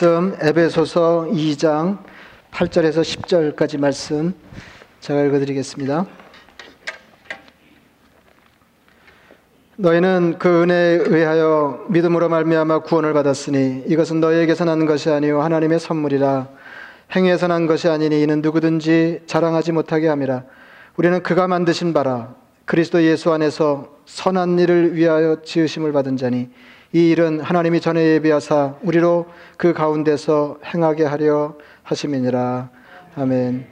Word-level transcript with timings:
말씀 0.00 0.34
에베소서 0.40 1.28
2장 1.30 1.98
8절에서 2.52 3.02
10절까지 3.02 3.78
말씀 3.78 4.32
제가 5.00 5.20
읽어드리겠습니다. 5.24 6.06
너희는 9.76 10.36
그 10.38 10.62
은혜에 10.62 11.02
의하여 11.04 11.84
믿음으로 11.90 12.30
말미암아 12.30 12.78
구원을 12.78 13.12
받았으니 13.12 13.84
이것은 13.88 14.20
너희에게서 14.20 14.64
난 14.64 14.86
것이 14.86 15.10
아니요 15.10 15.42
하나님의 15.42 15.78
선물이라. 15.78 16.48
행위에서 17.14 17.46
난 17.46 17.66
것이 17.66 17.88
아니니 17.88 18.22
이는 18.22 18.40
누구든지 18.40 19.24
자랑하지 19.26 19.72
못하게 19.72 20.08
함이라. 20.08 20.44
우리는 20.96 21.22
그가 21.22 21.46
만드신 21.46 21.92
바라. 21.92 22.34
그리스도 22.64 23.02
예수 23.02 23.34
안에서 23.34 23.98
선한 24.06 24.60
일을 24.60 24.94
위하여 24.94 25.42
지으심을 25.42 25.92
받은 25.92 26.16
자니 26.16 26.48
이 26.92 27.10
일은 27.10 27.38
하나님이 27.38 27.80
전에 27.80 28.14
예비하사 28.14 28.74
우리로 28.82 29.26
그 29.56 29.72
가운데서 29.72 30.58
행하게 30.64 31.04
하려 31.04 31.54
하심이니라. 31.84 32.68
아멘. 33.14 33.64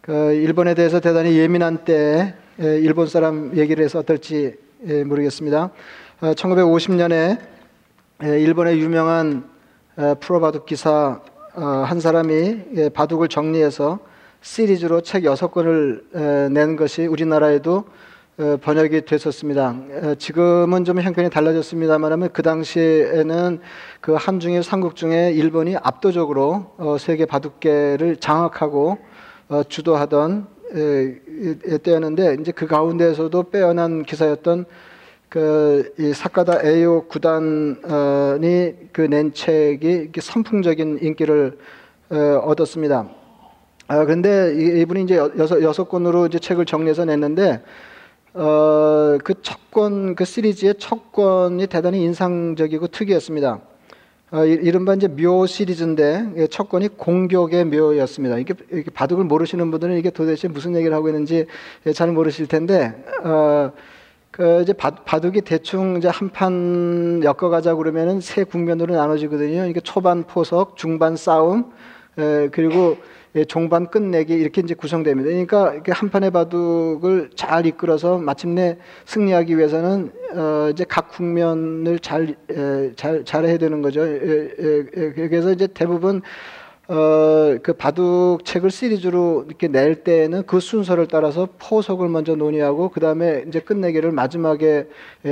그 0.00 0.32
일본에 0.32 0.74
대해서 0.74 0.98
대단히 0.98 1.38
예민한 1.38 1.84
때 1.84 2.34
일본 2.58 3.06
사람 3.06 3.56
얘기를 3.56 3.84
해서 3.84 4.00
어떨지 4.00 4.56
모르겠습니다. 4.80 5.70
1950년에 6.20 7.38
어, 8.20 8.26
일본의 8.26 8.80
유명한 8.80 9.48
프로바둑 10.18 10.66
기사 10.66 11.20
어, 11.54 11.62
한 11.62 12.00
사람이 12.00 12.90
바둑을 12.92 13.28
정리해서 13.28 14.00
시리즈로 14.40 15.02
책 15.02 15.22
6권을 15.22 16.50
낸 16.50 16.74
것이 16.74 17.06
우리나라에도 17.06 17.76
어, 17.76 17.84
번역이 18.62 19.04
됐었습니다. 19.04 19.68
어, 20.02 20.14
지금은 20.16 20.84
좀 20.86 20.98
형편이 21.00 21.28
달라졌습니다만 21.28 22.30
그 22.32 22.42
당시에는 22.42 23.60
그 24.00 24.14
한중일 24.14 24.62
삼국 24.62 24.96
중에 24.96 25.30
일본이 25.32 25.76
압도적으로 25.76 26.72
어, 26.78 26.96
세계 26.98 27.26
바둑계를 27.26 28.16
장악하고 28.16 28.98
주도하던 29.68 30.46
때였는데 31.82 32.36
이제 32.40 32.52
그 32.52 32.66
가운데에서도 32.66 33.42
빼어난 33.50 34.04
기사였던 34.04 34.64
그이 35.28 36.14
사카다 36.14 36.60
에이오 36.62 37.08
구단이 37.08 38.38
그 38.92 39.08
낸 39.08 39.32
책이 39.34 40.12
선풍적인 40.20 41.00
인기를 41.02 41.58
얻었습니다. 42.10 43.08
아, 43.88 44.04
그런데 44.04 44.54
이분이 44.80 45.02
이제 45.02 45.16
여섯 45.16 45.88
권으로 45.88 46.26
이제 46.26 46.38
책을 46.38 46.64
정리해서 46.64 47.04
냈는데 47.04 47.60
어, 48.34 49.18
그 49.24 49.34
첫 49.42 49.58
권, 49.70 50.14
그 50.14 50.24
시리즈의 50.24 50.74
첫 50.78 51.12
권이 51.12 51.66
대단히 51.68 52.02
인상적이고 52.02 52.88
특이했습니다. 52.88 53.60
어, 54.32 54.44
이른바 54.44 54.94
이제 54.94 55.08
묘 55.08 55.46
시리즈인데 55.46 56.32
예, 56.36 56.46
첫 56.46 56.68
권이 56.68 56.88
공격의 56.96 57.64
묘였습니다. 57.66 58.38
이게, 58.38 58.54
이게 58.72 58.90
바둑을 58.90 59.24
모르시는 59.24 59.70
분들은 59.72 59.98
이게 59.98 60.10
도대체 60.10 60.46
무슨 60.48 60.76
얘기를 60.76 60.94
하고 60.94 61.08
있는지 61.08 61.46
예, 61.86 61.92
잘 61.92 62.12
모르실 62.12 62.46
텐데 62.46 62.94
어, 63.24 63.72
그 64.30 64.60
이제 64.62 64.72
바, 64.72 64.90
바둑이 64.90 65.40
대충 65.40 65.96
이제 65.98 66.06
한 66.08 66.30
판 66.30 67.20
엮어가자 67.24 67.74
그러면은 67.74 68.20
세 68.20 68.44
국면으로 68.44 68.94
나눠지거든요. 68.94 69.66
이게 69.66 69.80
초반 69.80 70.22
포석, 70.22 70.76
중반 70.76 71.16
싸움, 71.16 71.72
에, 72.18 72.44
예, 72.44 72.48
그리고 72.52 72.96
예, 72.96 72.98
종반 73.46 73.90
끝내기 73.90 74.34
이렇게 74.34 74.60
이제 74.60 74.74
구성됩니다. 74.74 75.30
그러니까 75.30 75.80
한 75.94 76.10
판의 76.10 76.32
바둑을 76.32 77.30
잘 77.36 77.64
이끌어서 77.66 78.18
마침내 78.18 78.76
승리하기 79.04 79.56
위해서는 79.56 80.10
어 80.34 80.68
이제 80.72 80.84
각 80.88 81.10
국면을 81.10 81.98
잘잘 82.00 83.24
잘해야 83.24 83.58
되는 83.58 83.82
거죠. 83.82 84.00
그래서 84.00 85.52
이제 85.52 85.68
대부분 85.68 86.22
어그 86.88 87.74
바둑 87.74 88.44
책을 88.44 88.72
시리즈로 88.72 89.44
이렇게 89.46 89.68
낼 89.68 90.02
때에는 90.02 90.42
그 90.44 90.58
순서를 90.58 91.06
따라서 91.06 91.46
포석을 91.60 92.08
먼저 92.08 92.34
논의하고 92.34 92.88
그 92.88 92.98
다음에 92.98 93.44
이제 93.46 93.60
끝내기를 93.60 94.10
마지막에 94.10 94.88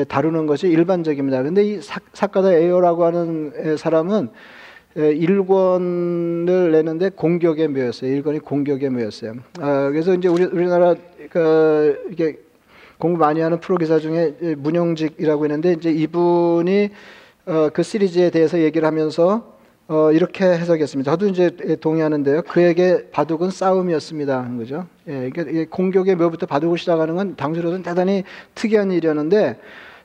다루는 0.06 0.47
것이 0.47 0.69
일반적입니다. 0.69 1.42
근데 1.42 1.64
이 1.64 1.81
사카다 1.81 2.53
에어라고 2.53 3.04
하는 3.04 3.76
사람은 3.76 4.28
1권을 5.03 6.70
내는데 6.72 7.10
공격의 7.10 7.69
묘였어요. 7.69 8.10
1권이 8.10 8.44
공격의 8.44 8.91
묘였어요. 8.91 9.34
아, 9.60 9.88
그래서 9.91 10.14
이제 10.14 10.28
우리 10.28 10.44
우리나라 10.44 10.94
그 11.31 12.06
이게 12.10 12.38
공부 12.98 13.19
많이 13.19 13.41
하는 13.41 13.60
프로 13.60 13.78
기사 13.78 13.98
중에 13.98 14.34
문용직이라고 14.56 15.47
있는데 15.47 15.72
이제 15.72 15.91
이분이 15.91 16.91
어, 17.47 17.70
그 17.72 17.82
시리즈에 17.82 18.31
대해서 18.31 18.58
얘기를 18.58 18.87
하면서 18.87 19.56
어, 19.87 20.12
이렇게 20.12 20.44
해석했습니다. 20.44 21.10
저도 21.10 21.28
이제 21.28 21.50
동의하는데요. 21.81 22.42
그에게 22.42 23.08
바둑은 23.10 23.50
싸움이었습니다. 23.50 24.38
한 24.38 24.58
거죠. 24.58 24.87
예, 25.08 25.28
이게 25.28 25.64
공격의 25.64 26.16
묘부터 26.16 26.47
바둑을 26.47 26.76
시작하는 26.76 27.14
건 27.14 27.37
당시로는 27.37 27.82
대단히 27.82 28.25
특이한 28.54 28.91
일이었는데 28.91 29.58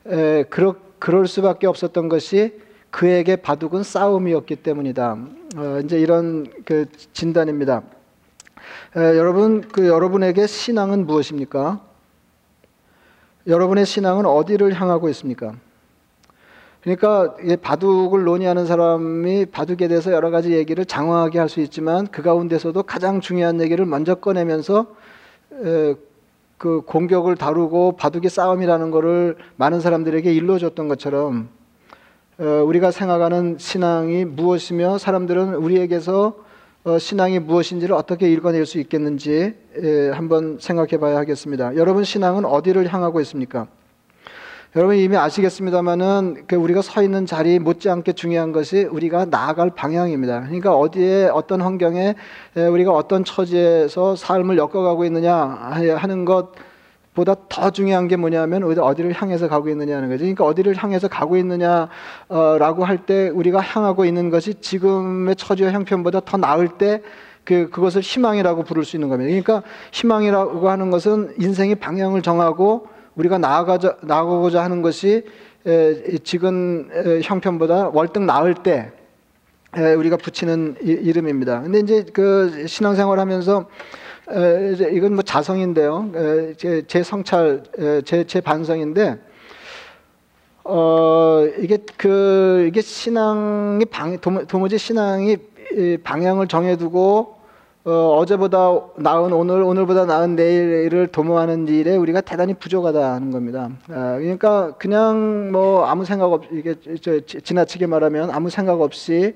에, 0.07 0.43
그러, 0.49 0.75
그럴 0.99 1.27
수밖에 1.27 1.67
없었던 1.67 2.07
것이 2.07 2.53
그에게 2.93 3.35
바둑은 3.37 3.81
싸움이었기 3.81 4.57
때문이다. 4.57 5.17
어, 5.57 5.81
이제 5.83 5.99
이런 5.99 6.45
그 6.63 6.85
진단입니다. 7.11 7.81
에, 8.95 9.17
여러분, 9.17 9.61
그 9.61 9.87
여러분에게 9.87 10.45
신앙은 10.45 11.07
무엇입니까? 11.07 11.81
여러분의 13.47 13.87
신앙은 13.87 14.27
어디를 14.27 14.79
향하고 14.79 15.09
있습니까? 15.09 15.55
그러니까 16.81 17.35
바둑을 17.63 18.25
논의하는 18.25 18.67
사람이 18.67 19.47
바둑에 19.47 19.87
대해서 19.87 20.11
여러 20.11 20.29
가지 20.29 20.51
얘기를 20.51 20.85
장황하게 20.85 21.39
할 21.39 21.49
수 21.49 21.61
있지만 21.61 22.05
그 22.07 22.21
가운데서도 22.21 22.83
가장 22.83 23.21
중요한 23.21 23.59
얘기를 23.59 23.87
먼저 23.87 24.13
꺼내면서 24.13 24.85
에, 25.65 25.95
그 26.59 26.81
공격을 26.81 27.37
다루고 27.37 27.93
바둑의 27.93 28.29
싸움이라는 28.29 28.91
것을 28.91 29.37
많은 29.55 29.81
사람들에게 29.81 30.31
일러줬던 30.31 30.87
것처럼 30.89 31.49
어, 31.49 31.62
우리가 32.37 32.89
생각하는 32.89 33.57
신앙이 33.59 34.25
무엇이며 34.25 34.97
사람들은 34.97 35.53
우리에게서 35.55 36.35
어, 36.85 36.97
신앙이 36.97 37.39
무엇인지를 37.39 37.95
어떻게 37.95 38.29
읽어낼 38.29 38.65
수 38.65 38.79
있겠는지 38.79 39.53
한번 40.13 40.57
생각해 40.59 40.97
봐야 40.97 41.17
하겠습니다. 41.17 41.75
여러분 41.75 42.03
신앙은 42.03 42.43
어디를 42.43 42.91
향하고 42.91 43.21
있습니까? 43.21 43.67
여러분 44.75 44.95
이미 44.97 45.15
아시겠습니다만은 45.15 46.45
그 46.47 46.55
우리가 46.55 46.81
서 46.81 47.03
있는 47.03 47.27
자리 47.27 47.59
못지않게 47.59 48.13
중요한 48.13 48.51
것이 48.51 48.83
우리가 48.83 49.25
나아갈 49.25 49.69
방향입니다. 49.69 50.41
그러니까 50.41 50.75
어디에 50.75 51.25
어떤 51.25 51.61
환경에 51.61 52.15
우리가 52.55 52.91
어떤 52.91 53.23
처지에서 53.23 54.15
삶을 54.15 54.57
엮어가고 54.57 55.05
있느냐 55.05 55.35
하는 55.35 56.25
것 56.25 56.53
보다 57.13 57.35
더 57.47 57.69
중요한 57.69 58.07
게 58.07 58.15
뭐냐면 58.15 58.63
어디를 58.63 59.13
향해서 59.13 59.47
가고 59.47 59.69
있느냐는 59.69 60.09
거죠. 60.09 60.19
그러니까 60.21 60.45
어디를 60.45 60.75
향해서 60.75 61.07
가고 61.07 61.37
있느냐라고 61.37 62.85
할 62.85 63.05
때 63.05 63.29
우리가 63.29 63.59
향하고 63.61 64.05
있는 64.05 64.29
것이 64.29 64.55
지금의 64.55 65.35
처지와 65.35 65.71
형편보다 65.71 66.21
더 66.21 66.37
나을 66.37 66.67
때 66.69 67.01
그, 67.43 67.69
그것을 67.69 68.01
희망이라고 68.01 68.63
부를 68.63 68.85
수 68.85 68.95
있는 68.95 69.09
겁니다. 69.09 69.27
그러니까 69.27 69.63
희망이라고 69.91 70.69
하는 70.69 70.89
것은 70.91 71.33
인생의 71.37 71.75
방향을 71.75 72.21
정하고 72.21 72.87
우리가 73.15 73.37
나아가자, 73.37 73.97
나아가고자 74.01 74.63
하는 74.63 74.81
것이 74.81 75.25
에, 75.65 76.17
지금 76.23 76.89
에, 76.93 77.21
형편보다 77.21 77.89
월등 77.89 78.25
나을 78.25 78.53
때 78.53 78.91
에, 79.75 79.93
우리가 79.93 80.17
붙이는 80.17 80.77
이, 80.81 80.87
이름입니다. 80.91 81.61
근데 81.61 81.79
이제 81.79 82.05
그 82.13 82.65
신앙생활 82.67 83.19
하면서 83.19 83.67
이건 84.29 85.15
뭐 85.15 85.23
자성인데요. 85.23 86.53
제, 86.57 86.83
제 86.87 87.03
성찰, 87.03 87.63
제, 88.05 88.23
제 88.25 88.41
반성인데, 88.41 89.19
어, 90.63 91.45
이게 91.59 91.77
그, 91.97 92.65
이게 92.67 92.81
신앙이 92.81 93.85
방, 93.85 94.17
도무지 94.19 94.77
신앙이 94.77 95.37
방향을 96.03 96.47
정해두고, 96.47 97.32
어, 97.85 98.15
어제보다 98.17 98.79
나은 98.95 99.33
오늘, 99.33 99.61
오늘보다 99.61 100.05
나은 100.05 100.37
내일을 100.37 101.07
도모하는 101.07 101.67
일에 101.67 101.97
우리가 101.97 102.21
대단히 102.21 102.53
부족하다는 102.53 103.31
겁니다. 103.31 103.69
아, 103.89 104.17
그러니까 104.19 104.71
그냥 104.77 105.51
뭐 105.51 105.85
아무 105.85 106.05
생각 106.05 106.31
없, 106.31 106.43
이게 106.53 106.75
지나치게 106.79 107.87
말하면 107.87 108.31
아무 108.31 108.49
생각 108.49 108.79
없이 108.79 109.35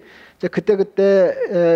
그때 0.49 0.77
그때 0.77 1.35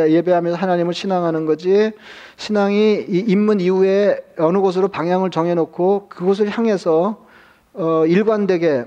예배하면서 0.09 0.57
하나님을 0.57 0.94
신앙하는 0.94 1.45
거지 1.45 1.91
신앙이 2.38 3.06
입문 3.09 3.59
이후에 3.59 4.23
어느 4.38 4.59
곳으로 4.59 4.88
방향을 4.88 5.29
정해놓고 5.29 6.07
그곳을 6.07 6.47
향해서 6.47 7.25
어, 7.73 8.06
일관되게 8.06 8.85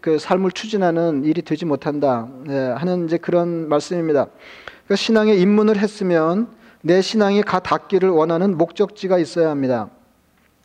그 0.00 0.16
삶을 0.18 0.50
추진하는 0.50 1.24
일이 1.24 1.42
되지 1.42 1.66
못한다 1.66 2.28
하는 2.48 3.04
이제 3.04 3.16
그런 3.16 3.68
말씀입니다. 3.68 4.26
그러니까 4.86 4.96
신앙에 4.96 5.34
입문을 5.34 5.78
했으면 5.78 6.48
내 6.80 7.02
신앙이 7.02 7.42
가 7.42 7.58
닿기를 7.58 8.08
원하는 8.08 8.56
목적지가 8.56 9.18
있어야 9.18 9.50
합니다. 9.50 9.90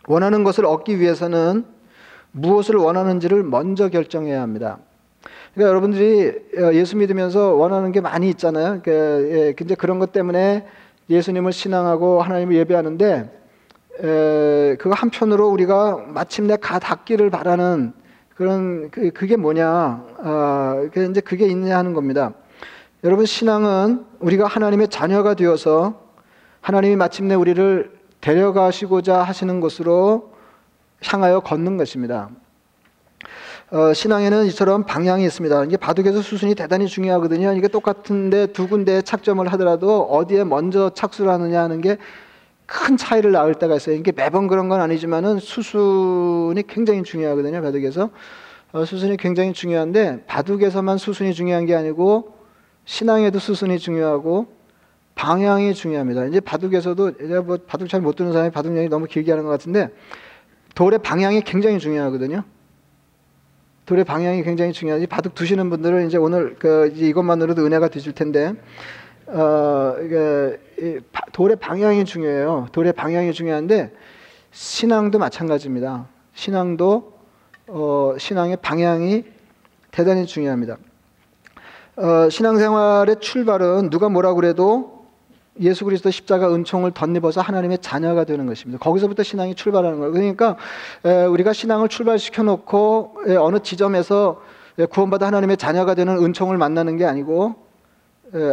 원하는 0.07 0.43
것을 0.43 0.65
얻기 0.65 0.99
위해서는 0.99 1.65
무엇을 2.31 2.75
원하는지를 2.75 3.43
먼저 3.43 3.89
결정해야 3.89 4.41
합니다. 4.41 4.77
그러니까 5.53 5.69
여러분들이 5.69 6.29
어, 6.59 6.73
예수 6.73 6.97
믿으면서 6.97 7.53
원하는 7.53 7.91
게 7.91 7.99
많이 7.99 8.29
있잖아요. 8.29 8.81
그, 8.83 9.29
예, 9.31 9.53
근데 9.53 9.73
그런 9.73 9.97
것 9.97 10.11
때문에 10.11 10.67
예수님을 11.09 11.51
신앙하고 11.51 12.21
하나님을 12.21 12.55
예배하는데 12.55 13.39
에, 14.03 14.75
그거 14.77 14.93
한편으로 14.93 15.49
우리가 15.49 16.05
마침내 16.07 16.55
가 16.57 16.77
닿기를 16.77 17.31
바라는 17.31 17.93
그런 18.35 18.91
그, 18.91 19.09
그게 19.11 19.35
뭐냐? 19.35 20.05
아, 20.19 20.87
그 20.93 21.09
이제 21.09 21.21
그게 21.21 21.47
있냐 21.47 21.77
하는 21.77 21.93
겁니다. 21.93 22.33
여러분 23.03 23.25
신앙은 23.25 24.05
우리가 24.19 24.45
하나님의 24.45 24.89
자녀가 24.89 25.33
되어서 25.33 26.01
하나님이 26.61 26.95
마침내 26.95 27.33
우리를 27.33 27.91
데려가시고자 28.21 29.23
하시는 29.23 29.59
곳으로 29.59 30.33
향하여 31.03 31.39
걷는 31.39 31.77
것입니다. 31.77 32.29
어, 33.71 33.93
신앙에는 33.93 34.45
이처럼 34.47 34.85
방향이 34.85 35.25
있습니다. 35.25 35.63
이게 35.65 35.77
바둑에서 35.77 36.21
수순이 36.21 36.55
대단히 36.55 36.87
중요하거든요. 36.87 37.53
이게 37.53 37.67
똑같은데 37.67 38.47
두 38.47 38.67
군데 38.67 39.01
착점을 39.01 39.51
하더라도 39.53 40.03
어디에 40.03 40.43
먼저 40.43 40.91
착수를 40.91 41.31
하느냐 41.31 41.61
하는 41.63 41.81
게 41.81 41.97
큰 42.71 42.95
차이를 42.95 43.33
낳을 43.33 43.55
때가 43.55 43.75
있어요. 43.75 43.95
이게 43.97 44.13
매번 44.13 44.47
그런 44.47 44.69
건 44.69 44.79
아니지만은 44.79 45.39
수순이 45.39 46.63
굉장히 46.67 47.03
중요하거든요. 47.03 47.61
바둑에서 47.61 48.09
어, 48.71 48.85
수순이 48.85 49.17
굉장히 49.17 49.51
중요한데 49.51 50.23
바둑에서만 50.25 50.97
수순이 50.97 51.33
중요한 51.33 51.65
게 51.65 51.75
아니고 51.75 52.33
신앙에도 52.91 53.39
수순이 53.39 53.79
중요하고 53.79 54.47
방향이 55.15 55.73
중요합니다. 55.73 56.25
이제 56.25 56.41
바둑에서도 56.41 57.11
이제 57.23 57.39
뭐 57.39 57.57
바둑 57.65 57.87
잘 57.87 58.01
못 58.01 58.17
두는 58.17 58.33
사람이 58.33 58.51
바둑 58.51 58.75
얘기 58.75 58.89
너무 58.89 59.05
길게 59.05 59.31
하는 59.31 59.45
것 59.45 59.49
같은데 59.49 59.87
돌의 60.75 60.99
방향이 60.99 61.39
굉장히 61.41 61.79
중요하거든요. 61.79 62.43
돌의 63.85 64.03
방향이 64.03 64.43
굉장히 64.43 64.73
중요하지. 64.73 65.07
바둑 65.07 65.35
두시는 65.35 65.69
분들은 65.69 66.07
이제 66.07 66.17
오늘 66.17 66.57
그 66.59 66.91
이것만으로도 66.93 67.65
은혜가 67.65 67.87
되실 67.87 68.11
텐데, 68.11 68.55
어, 69.27 69.95
이게 70.03 70.59
돌의 71.31 71.55
방향이 71.57 72.03
중요해요. 72.03 72.67
돌의 72.73 72.91
방향이 72.91 73.31
중요한데 73.31 73.93
신앙도 74.51 75.17
마찬가지입니다. 75.17 76.07
신앙도 76.33 77.13
어, 77.67 78.15
신앙의 78.17 78.57
방향이 78.61 79.23
대단히 79.91 80.25
중요합니다. 80.25 80.77
어, 82.01 82.29
신앙생활의 82.29 83.17
출발은 83.19 83.91
누가 83.91 84.09
뭐라 84.09 84.33
그래도 84.33 85.05
예수 85.59 85.85
그리스도 85.85 86.09
십자가 86.09 86.51
은총을 86.51 86.91
덧입어서 86.91 87.41
하나님의 87.41 87.77
자녀가 87.77 88.23
되는 88.23 88.47
것입니다. 88.47 88.79
거기서부터 88.83 89.21
신앙이 89.21 89.53
출발하는 89.53 89.99
거예요. 89.99 90.11
그러니까 90.11 90.55
에, 91.05 91.25
우리가 91.25 91.53
신앙을 91.53 91.89
출발시켜 91.89 92.41
놓고 92.41 93.17
에, 93.27 93.35
어느 93.35 93.59
지점에서 93.59 94.41
에, 94.79 94.85
구원받아 94.85 95.27
하나님의 95.27 95.57
자녀가 95.57 95.93
되는 95.93 96.17
은총을 96.17 96.57
만나는 96.57 96.97
게 96.97 97.05
아니고 97.05 97.55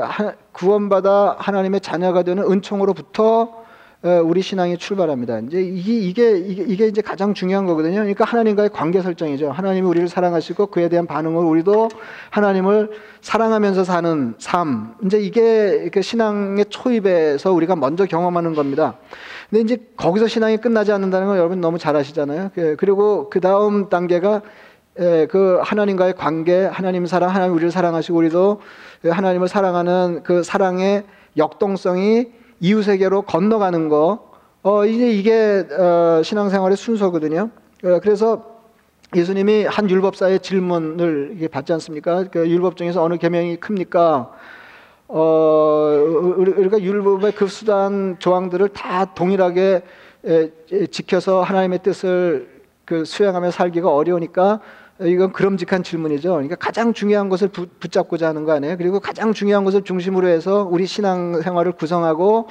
하, 0.02 0.32
구원받아 0.52 1.36
하나님의 1.38 1.80
자녀가 1.80 2.22
되는 2.24 2.42
은총으로부터 2.42 3.57
우리 4.00 4.42
신앙이 4.42 4.78
출발합니다. 4.78 5.40
이제 5.40 5.60
이게, 5.60 5.98
이게, 5.98 6.38
이게, 6.38 6.86
이제 6.86 7.02
가장 7.02 7.34
중요한 7.34 7.66
거거든요. 7.66 7.96
그러니까 7.96 8.24
하나님과의 8.24 8.68
관계 8.70 9.02
설정이죠. 9.02 9.50
하나님이 9.50 9.88
우리를 9.88 10.06
사랑하시고 10.06 10.66
그에 10.66 10.88
대한 10.88 11.06
반응을 11.06 11.44
우리도 11.44 11.88
하나님을 12.30 12.90
사랑하면서 13.22 13.82
사는 13.82 14.34
삶. 14.38 14.94
이제 15.04 15.18
이게 15.18 15.90
그 15.92 16.00
신앙의 16.00 16.66
초입에서 16.68 17.52
우리가 17.52 17.74
먼저 17.74 18.06
경험하는 18.06 18.54
겁니다. 18.54 18.98
근데 19.50 19.62
이제 19.62 19.84
거기서 19.96 20.28
신앙이 20.28 20.58
끝나지 20.58 20.92
않는다는 20.92 21.26
걸 21.26 21.38
여러분 21.38 21.60
너무 21.60 21.78
잘 21.78 21.96
아시잖아요. 21.96 22.52
그, 22.54 22.76
그리고 22.78 23.28
그 23.30 23.40
다음 23.40 23.88
단계가 23.88 24.42
그 24.94 25.60
하나님과의 25.62 26.14
관계, 26.14 26.64
하나님 26.64 27.04
사랑, 27.06 27.30
하나님 27.30 27.52
우리를 27.54 27.72
사랑하시고 27.72 28.16
우리도 28.16 28.60
하나님을 29.08 29.48
사랑하는 29.48 30.22
그 30.22 30.44
사랑의 30.44 31.04
역동성이 31.36 32.38
이웃에게로 32.60 33.22
건너가는 33.22 33.88
거, 33.88 34.31
어, 34.62 34.84
이제 34.84 35.10
이게 35.10 35.66
어, 35.70 36.22
신앙생활의 36.22 36.76
순서거든요. 36.76 37.50
어, 37.84 38.00
그래서 38.02 38.58
예수님이 39.14 39.64
한 39.64 39.88
율법사의 39.88 40.40
질문을 40.40 41.49
받지 41.50 41.72
않습니까? 41.72 42.25
그 42.25 42.49
율법 42.49 42.76
중에서 42.76 43.02
어느 43.02 43.16
계명이 43.16 43.56
큽니까? 43.56 44.31
어, 45.08 46.05
우리가 46.37 46.81
율법의 46.81 47.32
그 47.32 47.46
수단 47.46 48.16
조항들을 48.19 48.69
다 48.70 49.14
동일하게 49.14 49.82
에, 50.25 50.50
지켜서 50.90 51.43
하나님의 51.43 51.82
뜻을 51.82 52.49
그 52.84 53.05
수행하며 53.05 53.50
살기가 53.50 53.94
어려우니까 53.94 54.60
이건 55.00 55.32
그럼직한 55.32 55.82
질문이죠. 55.82 56.30
그러니까 56.30 56.56
가장 56.56 56.92
중요한 56.92 57.28
것을 57.28 57.48
부, 57.48 57.66
붙잡고자 57.66 58.28
하는 58.28 58.44
거 58.44 58.52
아니에요. 58.52 58.76
그리고 58.76 58.98
가장 58.98 59.32
중요한 59.32 59.64
것을 59.64 59.82
중심으로 59.82 60.26
해서 60.26 60.66
우리 60.68 60.86
신앙 60.86 61.40
생활을 61.40 61.72
구성하고 61.72 62.48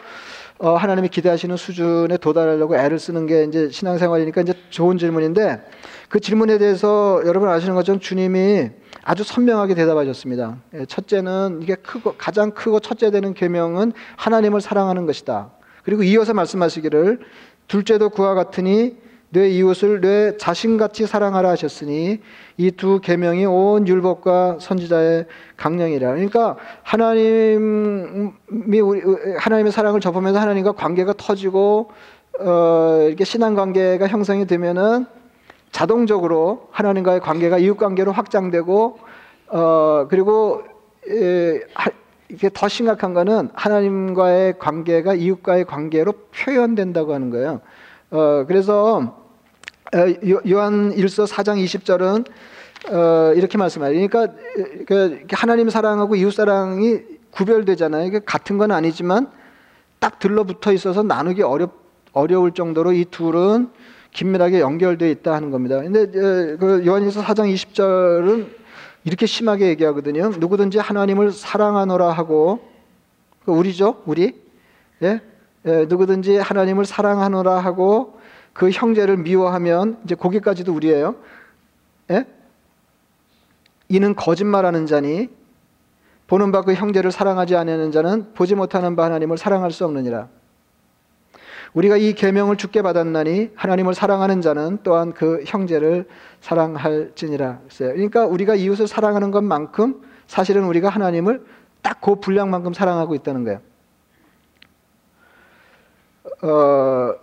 어, 0.60 0.76
하나님이 0.76 1.10
기대하시는 1.10 1.56
수준에 1.58 2.18
도달하려고 2.18 2.76
애를 2.76 2.98
쓰는 3.00 3.28
게 3.28 3.44
이제 3.44 3.70
신앙생활이니까 3.70 4.42
이제 4.42 4.54
좋은 4.70 4.98
질문인데 4.98 5.62
그 6.10 6.20
질문에 6.20 6.58
대해서 6.58 7.22
여러분 7.26 7.50
아시는 7.50 7.76
것처럼 7.76 8.00
주님이 8.00 8.70
아주 9.04 9.24
선명하게 9.24 9.76
대답하셨습니다. 9.76 10.58
예, 10.74 10.86
첫째는 10.86 11.60
이게 11.62 11.76
크고 11.76 12.16
가장 12.18 12.52
크고 12.52 12.80
첫째 12.80 13.12
되는 13.12 13.34
계명은 13.34 13.92
하나님을 14.16 14.62
사랑하는 14.62 15.06
것이다. 15.06 15.52
그리고 15.84 16.04
이어서 16.04 16.34
말씀하시기를 16.34 17.20
둘째도 17.68 18.10
그와 18.10 18.34
같으니 18.34 18.98
내 19.30 19.50
이웃을 19.50 20.00
내 20.02 20.38
자신같이 20.38 21.06
사랑하라 21.06 21.50
하셨으니 21.50 22.22
이 22.58 22.72
두 22.72 23.00
계명이 23.02 23.46
온 23.46 23.88
율법과 23.88 24.58
선지자의 24.60 25.26
강령이라. 25.58 26.14
그러니까 26.14 26.58
하나님이 26.84 28.32
우리 28.82 29.02
하나님의 29.38 29.72
사랑을 29.72 30.00
접하면서 30.00 30.40
하나님과 30.40 30.72
관계가 30.74 31.14
터지고 31.18 31.92
어, 32.40 33.00
이렇게 33.08 33.24
신앙 33.24 33.56
관계가 33.56 34.08
형성이 34.08 34.46
되면은 34.48 35.06
자동적으로 35.72 36.68
하나님과의 36.72 37.20
관계가 37.20 37.58
이웃 37.58 37.78
관계로 37.78 38.12
확장되고 38.12 39.00
어, 39.50 40.08
그리고 40.10 40.64
에, 41.10 41.60
이게 42.30 42.50
더 42.54 42.68
심각한 42.68 43.14
거는 43.14 43.50
하나님과의 43.54 44.60
관계가 44.60 45.14
이웃과의 45.14 45.66
관계로 45.66 46.14
표현된다고 46.36 47.14
하는 47.14 47.30
거예요. 47.30 47.62
어, 48.10 48.46
그래서 48.48 49.18
어, 49.94 50.00
요한 50.50 50.94
1서 50.96 51.28
4장 51.28 51.64
20절은 51.64 52.26
어, 52.94 53.34
이렇게 53.34 53.58
말씀해요. 53.58 54.08
그러니까 54.08 54.34
그 54.86 55.26
하나님 55.32 55.70
사랑하고 55.70 56.16
이웃 56.16 56.32
사랑이 56.32 57.00
구별되잖아요. 57.32 58.06
이게 58.06 58.20
같은 58.26 58.58
건 58.58 58.72
아니지만 58.72 59.30
딱 60.00 60.20
들러붙어 60.20 60.72
있어서 60.74 61.04
나누기 61.04 61.42
어렵 61.42 61.86
어려울 62.14 62.54
정도로 62.54 62.94
이 62.94 63.06
둘은 63.06 63.70
긴밀하게 64.12 64.62
연결되어 64.62 65.10
있다 65.10 65.34
하는 65.34 65.52
겁니다. 65.52 65.82
근데 65.82 66.04
어, 66.04 66.58
그 66.58 66.84
요한일서 66.86 67.22
4장 67.24 67.54
20절은 67.54 68.48
이렇게 69.04 69.26
심하게 69.26 69.68
얘기하거든요. 69.68 70.30
누구든지 70.38 70.80
하나님을 70.80 71.32
사랑하노라 71.32 72.12
하고 72.12 72.60
그 73.46 73.52
우리죠, 73.52 74.02
우리. 74.06 74.34
예? 75.04 75.22
예, 75.68 75.86
누구든지 75.86 76.38
하나님을 76.38 76.86
사랑하노라 76.86 77.60
하고 77.60 78.20
그 78.54 78.70
형제를 78.70 79.18
미워하면 79.18 80.00
이제 80.06 80.16
거기까지도 80.16 80.74
우리예요. 80.74 81.16
예? 82.12 82.26
이는 83.90 84.16
거짓말하는 84.16 84.86
자니 84.86 85.30
보는 86.28 86.52
바 86.52 86.62
그 86.62 86.74
형제를 86.74 87.12
사랑하지 87.12 87.56
않는 87.56 87.92
자는 87.92 88.34
보지 88.34 88.56
못하는 88.56 88.96
바 88.96 89.06
하나님을 89.06 89.38
사랑할 89.38 89.72
수 89.72 89.86
없느니라. 89.86 90.28
우리가 91.74 91.98
이 91.98 92.14
계명을 92.14 92.58
주께 92.58 92.82
받았나니 92.82 93.52
하나님을 93.56 93.94
사랑하는 93.94 94.42
자는 94.42 94.80
또한 94.84 95.14
그 95.14 95.44
형제를 95.46 96.08
사랑할지니라. 96.42 97.60
그러니까 97.78 98.26
우리가 98.26 98.56
이웃을 98.56 98.88
사랑하는 98.88 99.32
것만큼 99.32 100.02
사실은 100.28 100.64
우리가 100.64 100.90
하나님을 100.90 101.46
딱 101.82 101.98
그 102.02 102.16
분량만큼 102.16 102.74
사랑하고 102.74 103.16
있다는 103.16 103.44
거예요. 103.44 103.60
어, 106.42 107.14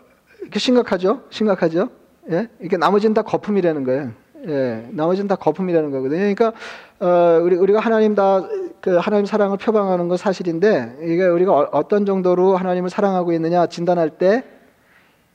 이게 0.46 0.58
심각하죠? 0.58 1.22
심각하죠? 1.30 1.88
예? 2.30 2.48
이게 2.60 2.76
나머지는 2.76 3.14
다 3.14 3.22
거품이라는 3.22 3.84
거예요. 3.84 4.12
예, 4.46 4.88
나머지는 4.90 5.28
다 5.28 5.36
거품이라는 5.36 5.90
거거든요. 5.90 6.18
그러니까 6.18 6.52
어, 7.00 7.40
우리 7.42 7.56
우리가 7.56 7.80
하나님 7.80 8.14
다 8.14 8.42
그 8.84 8.98
하나님 8.98 9.24
사랑을 9.24 9.56
표방하는 9.56 10.08
건 10.08 10.18
사실인데 10.18 10.98
이게 11.04 11.24
우리가 11.24 11.70
어, 11.72 11.88
떤 11.88 12.04
정도로 12.04 12.54
하나님을 12.54 12.90
사랑하고 12.90 13.32
있느냐 13.32 13.66
진단할 13.66 14.10
때 14.10 14.44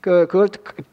그 0.01 0.27
그걸 0.27 0.47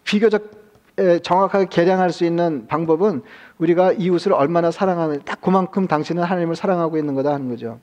비교적 0.04 0.50
예, 0.98 1.18
정확하게 1.18 1.66
계량할 1.68 2.10
수 2.10 2.24
있는 2.24 2.66
방법은 2.66 3.20
우리가 3.58 3.92
이웃을 3.92 4.32
얼마나 4.32 4.70
사랑하는 4.70 5.20
딱 5.26 5.42
그만큼 5.42 5.86
당신은 5.86 6.22
하나님을 6.22 6.56
사랑하고 6.56 6.96
있는 6.96 7.14
거다 7.14 7.34
하는 7.34 7.50
거죠. 7.50 7.78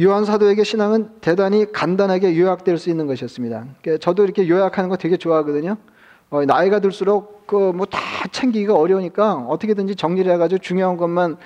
요한 0.00 0.24
사도에게 0.24 0.62
신앙은 0.64 1.10
대단히 1.20 1.70
간단하게 1.72 2.38
요약될 2.38 2.78
수 2.78 2.88
있는 2.90 3.06
것이었습니다. 3.06 3.66
저도 4.00 4.24
이렇게 4.24 4.48
요약하는 4.48 4.88
거 4.90 4.96
되게 4.96 5.16
좋아하거든요. 5.16 5.76
어, 6.30 6.44
나이가 6.44 6.78
들수록 6.80 7.46
그 7.46 7.72
뭐 7.72 7.86
다 7.86 7.98
챙기기가 8.30 8.74
어려우니까 8.74 9.46
어떻게든지 9.48 9.96
정리를 9.96 10.30
해가지고 10.32 10.58
중요한 10.60 10.96
것만 10.98 11.38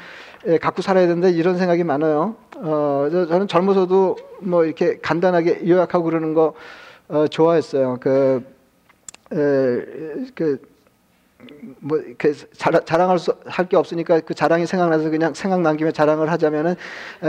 예, 0.48 0.58
갖고 0.58 0.82
살아야 0.82 1.06
된다 1.06 1.28
이런 1.28 1.56
생각이 1.56 1.84
많아요. 1.84 2.34
어, 2.56 3.08
저 3.10 3.38
는 3.38 3.46
젊어서도 3.46 4.16
뭐 4.40 4.64
이렇게 4.64 4.98
간단하게 5.00 5.68
요약하고 5.68 6.04
그러는 6.04 6.34
거 6.34 6.54
어, 7.08 7.26
좋아했어요. 7.28 7.98
그, 8.00 8.42
에, 9.32 10.26
그, 10.34 10.60
뭐, 11.80 11.98
이렇게 11.98 12.32
자랑 12.54 13.10
할 13.10 13.18
수, 13.18 13.34
할 13.46 13.68
게 13.68 13.76
없으니까 13.76 14.20
그 14.20 14.34
자랑이 14.34 14.66
생각나서 14.66 15.10
그냥 15.10 15.34
생각난 15.34 15.76
김에 15.76 15.92
자랑을 15.92 16.30
하자면은 16.30 16.74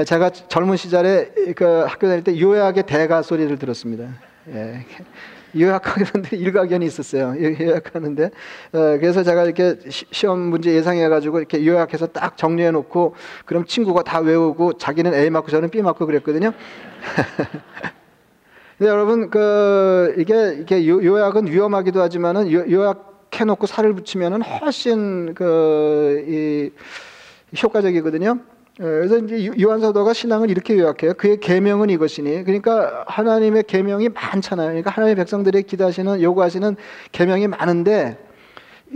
제가 0.06 0.30
젊은 0.30 0.78
시절에 0.78 1.32
그 1.56 1.86
학교 1.88 2.08
다닐 2.08 2.24
때 2.24 2.40
요약의 2.40 2.84
대가 2.84 3.22
소리를 3.22 3.58
들었습니다. 3.58 4.10
예. 4.50 4.86
요약하는데 5.56 6.36
일가견이 6.38 6.86
있었어요. 6.86 7.36
요약하는데 7.40 8.26
어, 8.26 8.98
그래서 9.00 9.24
제가 9.24 9.44
이렇게 9.44 9.78
시험 9.88 10.40
문제 10.40 10.74
예상해 10.74 11.08
가지고 11.08 11.38
이렇게 11.40 11.66
요약해서 11.66 12.08
딱 12.08 12.38
정리해 12.38 12.72
놓고 12.72 13.16
그럼 13.46 13.66
친구가 13.66 14.02
다 14.04 14.20
외우고 14.20 14.74
자기는 14.74 15.14
A 15.14 15.30
맞고 15.30 15.52
저는 15.52 15.70
B 15.70 15.82
맞고 15.84 16.08
그랬거든요. 16.08 16.54
근데 18.78 18.90
여러분 18.90 19.30
그 19.30 20.16
이게 20.18 20.58
이게 20.60 20.88
요약은 20.88 21.48
위험하기도 21.48 22.02
하지만은 22.02 22.52
요약 22.52 23.13
해 23.40 23.46
놓고 23.46 23.68
살을 23.68 23.94
붙이면은 23.94 24.42
훨씬 24.42 25.34
그 25.34 26.24
이 26.28 26.72
효과적이거든요. 27.62 28.40
예, 28.80 28.84
그래서 28.84 29.20
이제 29.20 29.52
요한 29.62 29.80
사도가 29.80 30.14
신앙을 30.14 30.50
이렇게 30.50 30.78
요약해요. 30.80 31.14
그의 31.14 31.40
계명은 31.40 31.92
이것이니. 31.92 32.44
그러니까 32.44 33.04
하나님의 33.08 33.64
계명이 33.68 34.10
많잖아요. 34.10 34.70
그러니까 34.70 34.90
하나님의 34.90 35.16
백성들이 35.16 35.64
기도하시는 35.64 36.22
요구하시는 36.22 36.76
계명이 37.12 37.48
많은데 37.48 38.18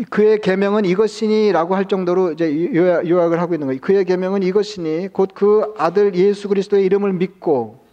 그의 0.09 0.39
계명은 0.41 0.85
이것이니라고 0.85 1.75
할 1.75 1.85
정도로 1.85 2.31
이제 2.31 2.51
요약을 2.75 3.39
하고 3.39 3.53
있는 3.53 3.67
거예요. 3.67 3.81
그의 3.81 4.05
계명은 4.05 4.43
이것이니 4.43 5.09
곧 5.13 5.33
그 5.35 5.73
아들 5.77 6.15
예수 6.15 6.47
그리스도의 6.47 6.85
이름을 6.85 7.13
믿고 7.13 7.85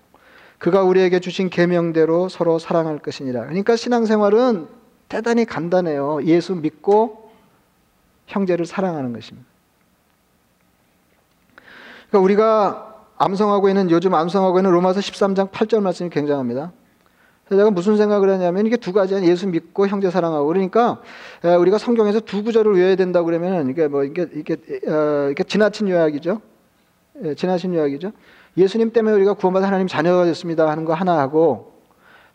그가 0.58 0.82
우리에게 0.82 1.20
주신 1.20 1.50
계명대로 1.50 2.30
서로 2.30 2.58
사랑할 2.58 2.98
것이니라. 2.98 3.42
그러니까 3.42 3.76
신앙생활은 3.76 4.66
대단히 5.08 5.44
간단해요. 5.44 6.24
예수 6.24 6.54
믿고 6.54 7.30
형제를 8.26 8.66
사랑하는 8.66 9.12
것입니다. 9.12 9.46
그러니까 12.08 12.24
우리가 12.24 12.94
암송하고 13.16 13.68
있는 13.68 13.90
요즘 13.90 14.14
암송하고 14.14 14.58
있는 14.58 14.70
로마서 14.70 15.00
13장 15.00 15.50
8절 15.50 15.80
말씀이 15.80 16.10
굉장합니다. 16.10 16.72
제가 17.50 17.70
무슨 17.70 17.96
생각을 17.96 18.30
하냐면 18.30 18.66
이게 18.66 18.76
두 18.76 18.92
가지야. 18.92 19.22
예수 19.22 19.46
믿고 19.46 19.86
형제 19.86 20.10
사랑하고 20.10 20.46
그러니까 20.46 21.02
우리가 21.42 21.76
성경에서 21.76 22.20
두 22.20 22.42
구절을 22.42 22.74
외워야 22.74 22.96
된다 22.96 23.22
그러면은 23.22 23.68
이게 23.68 23.86
뭐 23.86 24.02
이게 24.04 24.26
이게 24.32 24.54
어, 24.88 25.28
이게 25.30 25.44
지나친 25.44 25.88
요약이죠. 25.88 26.40
예, 27.24 27.34
지나친 27.34 27.74
요약이죠. 27.74 28.12
예수님 28.56 28.92
때문에 28.92 29.14
우리가 29.16 29.34
구원받은 29.34 29.66
하나님 29.66 29.86
자녀가 29.86 30.24
됐습니다 30.24 30.68
하는 30.68 30.84
거 30.84 30.94
하나 30.94 31.18
하고 31.18 31.73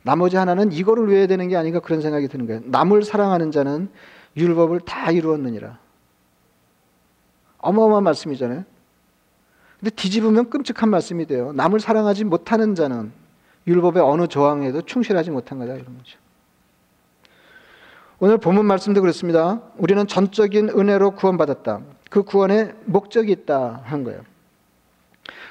나머지 0.04 0.38
하나는 0.38 0.72
이거를 0.72 1.08
외워야 1.08 1.28
되는 1.28 1.48
게 1.48 1.56
아닌가 1.58 1.80
그런 1.80 2.02
생각이 2.02 2.28
드는 2.28 2.48
거예요. 2.48 2.62
남을 2.66 3.04
사랑하는 3.04 3.52
자는 3.52 3.90
율법을 4.38 4.82
다 4.82 5.12
이루었느니라. 5.12 5.78
어마어마한 7.58 8.04
말씀이잖아요. 8.04 8.64
근데 9.80 9.90
뒤집으면 9.96 10.50
끔찍한 10.50 10.90
말씀이 10.90 11.26
돼요. 11.26 11.54
남을 11.54 11.80
사랑하지 11.80 12.26
못하는 12.26 12.76
자는 12.76 13.12
율법의 13.68 14.02
어느 14.02 14.28
조항에도 14.28 14.82
충실하지 14.82 15.32
못한 15.32 15.60
거다 15.60 15.74
이런 15.74 15.98
거죠. 15.98 16.18
오늘 18.20 18.38
본문 18.38 18.66
말씀도 18.66 19.00
그렇습니다. 19.00 19.62
우리는 19.78 20.06
전적인 20.06 20.70
은혜로 20.70 21.12
구원받았다. 21.12 21.82
그 22.10 22.24
구원에 22.24 22.74
목적이 22.86 23.32
있다 23.32 23.82
한 23.86 24.04
거예요. 24.04 24.22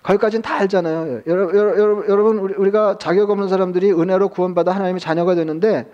거기까지는 0.02 0.42
다 0.42 0.56
알잖아요. 0.56 1.22
여러분, 1.26 2.38
우리가 2.38 2.98
자격 2.98 3.30
없는 3.30 3.48
사람들이 3.48 3.92
은혜로 3.92 4.28
구원받아 4.28 4.72
하나님의 4.72 5.00
자녀가 5.00 5.34
되는데 5.34 5.90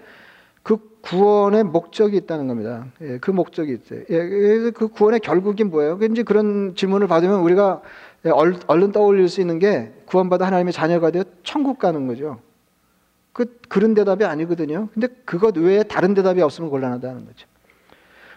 그 0.63 0.79
구원의 1.03 1.65
목적이 1.65 2.17
있다는 2.17 2.49
겁니다. 2.49 2.87
예, 3.03 3.19
그 3.19 3.31
목적이 3.31 3.75
있어요. 3.75 4.01
예, 4.09 4.71
그 4.71 4.89
구원의 4.89 5.21
결국이 5.21 5.63
뭐예요? 5.65 5.99
이제 6.11 6.23
그런 6.23 6.75
질문을 6.75 7.07
받으면 7.07 7.41
우리가 7.41 7.83
예, 8.25 8.31
얼른 8.31 8.93
떠올릴 8.93 9.29
수 9.29 9.43
있는 9.43 9.59
게 9.59 9.93
구원받아 10.07 10.47
하나님의 10.47 10.73
자녀가 10.73 11.11
되어 11.11 11.25
천국 11.43 11.79
가는 11.79 12.07
거죠. 12.07 12.39
그 13.35 13.59
그런 13.69 13.93
대답이 13.95 14.25
아니거든요. 14.25 14.89
근데 14.95 15.09
그것 15.27 15.57
외에 15.59 15.83
다른 15.83 16.15
대답이 16.15 16.41
없으면 16.41 16.71
곤란하다는 16.71 17.27
거죠. 17.27 17.47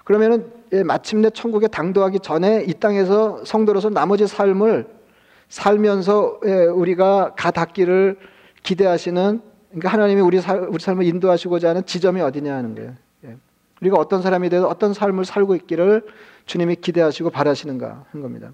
그러면은 0.03 0.51
예, 0.73 0.83
마침내 0.83 1.29
천국에 1.29 1.67
당도하기 1.67 2.19
전에 2.19 2.65
이 2.67 2.73
땅에서 2.73 3.45
성도로서 3.45 3.89
나머지 3.89 4.27
삶을 4.27 4.96
살면서 5.49 6.39
예, 6.45 6.65
우리가 6.65 7.33
가 7.35 7.51
닿기를 7.51 8.17
기대하시는 8.63 9.41
그러니까 9.69 9.89
하나님이 9.89 10.21
우리, 10.21 10.41
살, 10.41 10.67
우리 10.69 10.81
삶을 10.81 11.05
인도하시고자 11.05 11.69
하는 11.69 11.85
지점이 11.85 12.21
어디냐 12.21 12.55
하는 12.55 12.75
거예요. 12.75 12.93
예. 13.25 13.37
우리가 13.81 13.97
어떤 13.97 14.21
사람이 14.21 14.49
되어 14.49 14.65
어떤 14.67 14.93
삶을 14.93 15.25
살고 15.25 15.55
있기를 15.55 16.05
주님이 16.45 16.77
기대하시고 16.77 17.29
바라시는가 17.29 18.05
한 18.11 18.21
겁니다. 18.21 18.51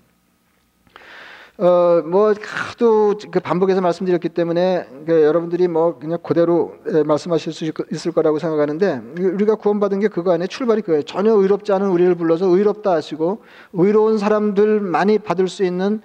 어, 1.60 2.02
뭐, 2.04 2.34
하도 2.42 3.14
그 3.30 3.40
반복해서 3.40 3.80
말씀드렸기 3.80 4.30
때문에 4.30 4.88
그 5.06 5.22
여러분들이 5.24 5.68
뭐 5.68 6.00
그냥 6.00 6.18
그대로 6.24 6.76
예, 6.92 7.04
말씀하실 7.04 7.54
수 7.54 7.72
있을 7.92 8.12
거라고 8.12 8.40
생각하는데 8.40 9.02
우리가 9.20 9.56
구원받은 9.56 10.00
게 10.00 10.08
그거 10.08 10.32
아니에요. 10.32 10.48
출발이 10.48 10.82
그거예요. 10.82 11.04
전혀 11.04 11.32
의롭지 11.32 11.72
않은 11.72 11.90
우리를 11.90 12.16
불러서 12.16 12.48
의롭다 12.48 12.92
하시고 12.94 13.44
의로운 13.74 14.18
사람들만이 14.18 15.20
받을 15.20 15.48
수 15.48 15.64
있는 15.64 16.02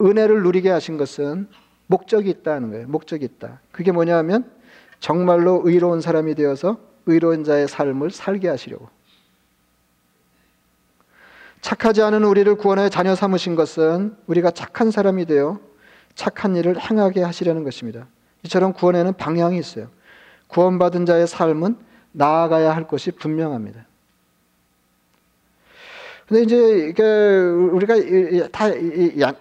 은혜를 0.00 0.42
누리게 0.42 0.70
하신 0.70 0.96
것은 0.96 1.48
목적이 1.86 2.30
있다는 2.30 2.70
거예요. 2.70 2.88
목적이 2.88 3.24
있다. 3.24 3.60
그게 3.72 3.92
뭐냐 3.92 4.16
하면 4.18 4.50
정말로 5.00 5.62
의로운 5.64 6.00
사람이 6.00 6.34
되어서 6.34 6.78
의로운 7.06 7.44
자의 7.44 7.66
삶을 7.66 8.10
살게 8.10 8.48
하시려고. 8.48 8.88
착하지 11.60 12.02
않은 12.02 12.24
우리를 12.24 12.54
구원하여 12.56 12.88
자녀 12.88 13.14
삼으신 13.14 13.56
것은 13.56 14.16
우리가 14.26 14.50
착한 14.52 14.90
사람이 14.90 15.26
되어 15.26 15.58
착한 16.14 16.56
일을 16.56 16.78
행하게 16.80 17.22
하시려는 17.22 17.64
것입니다. 17.64 18.06
이처럼 18.44 18.72
구원에는 18.72 19.14
방향이 19.14 19.58
있어요. 19.58 19.88
구원받은 20.48 21.06
자의 21.06 21.26
삶은 21.26 21.76
나아가야 22.12 22.74
할 22.74 22.86
것이 22.86 23.10
분명합니다. 23.10 23.87
근데 26.28 26.42
이제 26.42 26.88
이게 26.90 27.02
우리가 27.02 27.94
다 28.52 28.66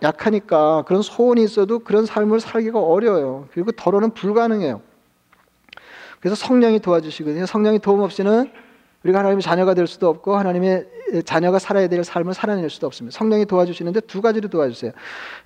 약하니까 0.01 0.83
그런 0.87 1.01
소원이 1.01 1.43
있어도 1.43 1.79
그런 1.79 2.05
삶을 2.05 2.39
살기가 2.39 2.79
어려워요. 2.79 3.49
그리고 3.51 3.73
더러는 3.73 4.11
불가능해요. 4.11 4.81
그래서 6.21 6.35
성령이 6.35 6.79
도와주시거든요. 6.79 7.45
성령이 7.45 7.79
도움 7.79 7.99
없이는 7.99 8.49
우리가 9.03 9.19
하나님의 9.19 9.41
자녀가 9.41 9.73
될 9.73 9.85
수도 9.85 10.07
없고 10.07 10.37
하나님의 10.37 10.87
자녀가 11.25 11.59
살아야 11.59 11.87
될 11.89 12.03
삶을 12.05 12.33
살아낼 12.33 12.69
수도 12.69 12.87
없습니다. 12.87 13.17
성령이 13.17 13.45
도와주시는데 13.45 14.01
두 14.01 14.21
가지로 14.21 14.47
도와주세요. 14.47 14.93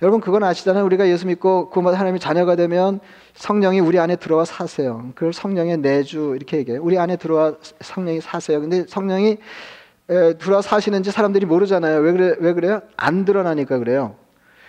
여러분 0.00 0.20
그건 0.20 0.44
아시잖아요. 0.44 0.84
우리가 0.84 1.08
예수 1.08 1.26
믿고 1.26 1.70
구원받은 1.70 1.98
하나님의 1.98 2.20
자녀가 2.20 2.54
되면 2.54 3.00
성령이 3.34 3.80
우리 3.80 3.98
안에 3.98 4.14
들어와 4.14 4.44
사세요. 4.44 5.10
그걸 5.16 5.32
성령의 5.32 5.78
내주 5.78 6.34
이렇게 6.36 6.58
얘기해요. 6.58 6.82
우리 6.82 6.98
안에 6.98 7.16
들어와 7.16 7.54
성령이 7.80 8.20
사세요. 8.20 8.60
근데 8.60 8.84
성령이 8.86 9.38
들어와 10.06 10.62
사시는지 10.62 11.10
사람들이 11.10 11.46
모르잖아요. 11.46 12.00
왜 12.00 12.12
그래 12.12 12.34
왜 12.38 12.52
그래요? 12.52 12.82
안 12.96 13.24
드러나니까 13.24 13.78
그래요. 13.78 14.16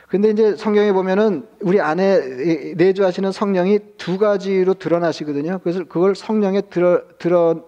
근데 0.08 0.30
이제 0.30 0.56
성경에 0.56 0.92
보면은 0.92 1.48
우리 1.62 1.82
안에 1.82 2.74
내주하시는 2.76 3.32
성령이 3.32 3.80
두 3.98 4.18
가지로 4.20 4.76
드러나시거든요. 4.76 5.60
그래서 5.64 5.84
그걸 5.86 6.16
성령에 6.16 6.62
드러 6.62 7.02
드러 7.18 7.66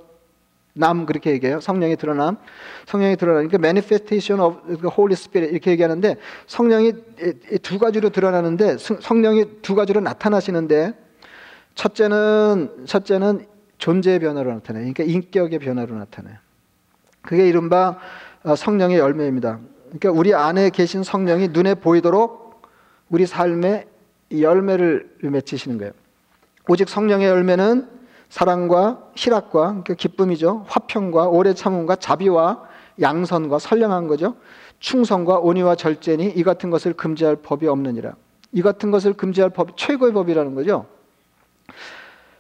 남 0.78 1.06
그렇게 1.06 1.32
얘기해요. 1.32 1.60
성령이 1.62 1.96
드러남. 1.96 2.38
성령이 2.86 3.16
드러나니까 3.16 3.58
manifestation 3.58 4.46
of 4.46 4.58
the 4.68 4.90
Holy 4.96 5.14
Spirit 5.14 5.52
이렇게 5.52 5.72
얘기하는데 5.72 6.18
성령이 6.48 6.94
두 7.64 7.80
가지로 7.80 8.10
드러나는데 8.10 8.78
성령이 8.78 9.62
두 9.62 9.74
가지로 9.74 10.02
나타나시는데 10.02 10.94
첫째는 11.76 12.86
첫째는 12.86 13.48
존재의 13.78 14.20
변화로 14.20 14.54
나타나요. 14.54 14.92
그러니까 14.94 15.04
인격의 15.04 15.60
변화로 15.60 15.96
나타나요. 15.96 16.45
그게 17.26 17.48
이른바 17.48 17.98
어, 18.44 18.56
성령의 18.56 18.98
열매입니다. 18.98 19.60
그러니까 19.86 20.12
우리 20.12 20.34
안에 20.34 20.70
계신 20.70 21.04
성령이 21.04 21.50
눈에 21.50 21.76
보이도록 21.76 22.62
우리 23.10 23.26
삶에 23.26 23.88
열매를 24.32 25.18
맺히시는 25.22 25.78
거예요. 25.78 25.94
오직 26.68 26.90
성령의 26.90 27.28
열매는 27.28 27.88
사랑과 28.30 29.04
희락과 29.16 29.68
그러니까 29.68 29.94
기쁨이죠. 29.94 30.66
화평과 30.68 31.28
오래 31.28 31.54
참음과 31.54 31.98
자비와 31.98 32.64
양선과 33.00 33.60
선량한 33.60 34.08
거죠. 34.08 34.36
충성과 34.80 35.40
온유와 35.40 35.76
절제니 35.76 36.34
이 36.36 36.44
같은 36.44 36.70
것을 36.70 36.94
금지할 36.94 37.38
법이 37.38 37.68
없느니라. 37.68 38.16
이 38.52 38.62
같은 38.62 38.92
것을 38.92 39.14
금지할 39.14 39.52
법 39.52 39.78
최고의 39.78 40.14
법이라는 40.14 40.56
거죠. 40.56 40.86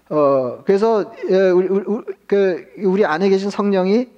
어, 0.09 0.63
그래서 0.65 1.13
예, 1.29 1.49
우리, 1.49 1.67
우리, 1.67 2.03
그 2.27 2.65
우리 2.83 3.05
안에 3.05 3.29
계신 3.29 3.49
성령이 3.49 4.14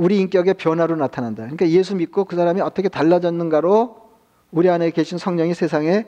우리 0.00 0.18
인격의 0.20 0.54
변화로 0.54 0.96
나타난다. 0.96 1.42
그러니까 1.42 1.68
예수 1.68 1.94
믿고 1.94 2.24
그 2.24 2.34
사람이 2.34 2.62
어떻게 2.62 2.88
달라졌는가로 2.88 3.96
우리 4.50 4.70
안에 4.70 4.90
계신 4.92 5.18
성령이 5.18 5.52
세상에 5.52 6.06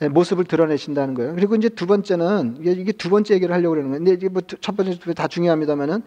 예, 0.00 0.08
모습을 0.08 0.44
드러내신다는 0.44 1.12
거예요. 1.12 1.34
그리고 1.34 1.54
이제 1.54 1.68
두 1.68 1.86
번째는 1.86 2.56
이게, 2.60 2.92
두 2.92 3.10
번째 3.10 3.34
얘기를 3.34 3.54
하려고 3.54 3.74
그러는 3.74 3.90
거예요. 3.90 3.98
근데 3.98 4.12
이게 4.14 4.30
뭐 4.30 4.40
첫 4.62 4.74
번째 4.74 4.98
다 5.12 5.28
중요합니다만은 5.28 6.02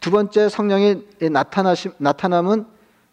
두 0.00 0.10
번째 0.10 0.48
성령이 0.48 1.02
나타나시 1.30 1.90
나타남은 1.98 2.64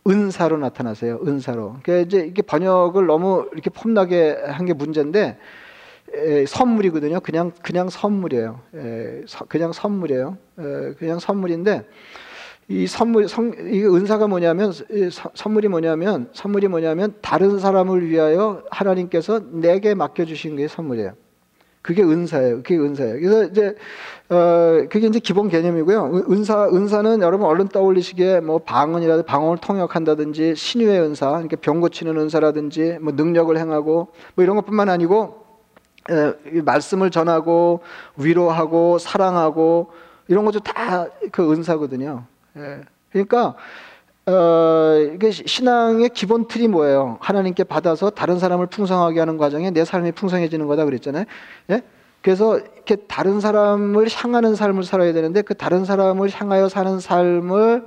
은사로 0.07 0.57
나타나세요. 0.57 1.19
은사로. 1.27 1.75
그러니까 1.83 2.07
이제 2.07 2.25
이게 2.25 2.41
번역을 2.41 3.05
너무 3.05 3.49
이렇게 3.51 3.69
폼나게 3.69 4.37
한 4.47 4.65
게 4.65 4.71
문제인데 4.73 5.37
에, 6.13 6.45
선물이거든요. 6.45 7.19
그냥 7.19 7.51
그냥 7.61 7.89
선물이에요. 7.89 8.61
에, 8.75 9.21
서, 9.27 9.43
그냥 9.49 9.73
선물이에요. 9.73 10.37
에, 10.59 10.93
그냥 10.97 11.19
선물인데 11.19 11.85
이 12.67 12.87
선물 12.87 13.27
성, 13.27 13.51
이 13.69 13.83
은사가 13.83 14.27
뭐냐면 14.27 14.71
선물이 15.33 15.67
뭐냐면 15.67 16.29
선물이 16.33 16.67
뭐냐면 16.69 17.13
다른 17.21 17.59
사람을 17.59 18.07
위하여 18.07 18.63
하나님께서 18.71 19.41
내게 19.51 19.93
맡겨 19.93 20.25
주신 20.25 20.55
게 20.55 20.67
선물이에요. 20.67 21.13
그게 21.81 22.03
은사예요. 22.03 22.57
그게 22.57 22.77
은사예요. 22.77 23.19
그래서 23.19 23.43
이제 23.45 23.75
어 24.29 24.85
그게 24.89 25.07
이제 25.07 25.19
기본 25.19 25.49
개념이고요. 25.49 26.25
은사 26.29 26.69
은사는 26.69 27.21
여러분 27.21 27.47
얼른 27.47 27.69
떠올리시기에 27.69 28.39
뭐 28.41 28.59
방언이라든지 28.59 29.25
방언을 29.25 29.57
통역한다든지 29.57 30.55
신유의 30.55 31.01
은사, 31.01 31.31
그러니까 31.31 31.57
병 31.59 31.81
고치는 31.81 32.17
은사라든지 32.17 32.99
뭐 33.01 33.13
능력을 33.13 33.57
행하고 33.57 34.09
뭐 34.35 34.43
이런 34.43 34.55
것뿐만 34.57 34.89
아니고 34.89 35.43
에, 36.09 36.61
말씀을 36.61 37.09
전하고 37.09 37.81
위로하고 38.15 38.99
사랑하고 38.99 39.91
이런 40.27 40.45
것도 40.45 40.59
다 40.59 41.09
그 41.31 41.51
은사거든요. 41.51 42.25
예. 42.57 42.81
그러니까 43.11 43.55
어, 44.25 44.95
이게 45.13 45.31
신앙의 45.31 46.09
기본 46.09 46.47
틀이 46.47 46.67
뭐예요? 46.67 47.17
하나님께 47.21 47.63
받아서 47.63 48.09
다른 48.09 48.39
사람을 48.39 48.67
풍성하게 48.67 49.19
하는 49.19 49.37
과정에 49.37 49.71
내 49.71 49.83
삶이 49.83 50.11
풍성해지는 50.11 50.67
거다 50.67 50.85
그랬잖아요. 50.85 51.25
예? 51.71 51.81
그래서 52.21 52.59
이렇게 52.59 52.95
다른 52.95 53.39
사람을 53.39 54.07
향하는 54.11 54.55
삶을 54.55 54.83
살아야 54.83 55.11
되는데 55.11 55.41
그 55.41 55.55
다른 55.55 55.85
사람을 55.85 56.29
향하여 56.29 56.69
사는 56.69 56.99
삶을 56.99 57.85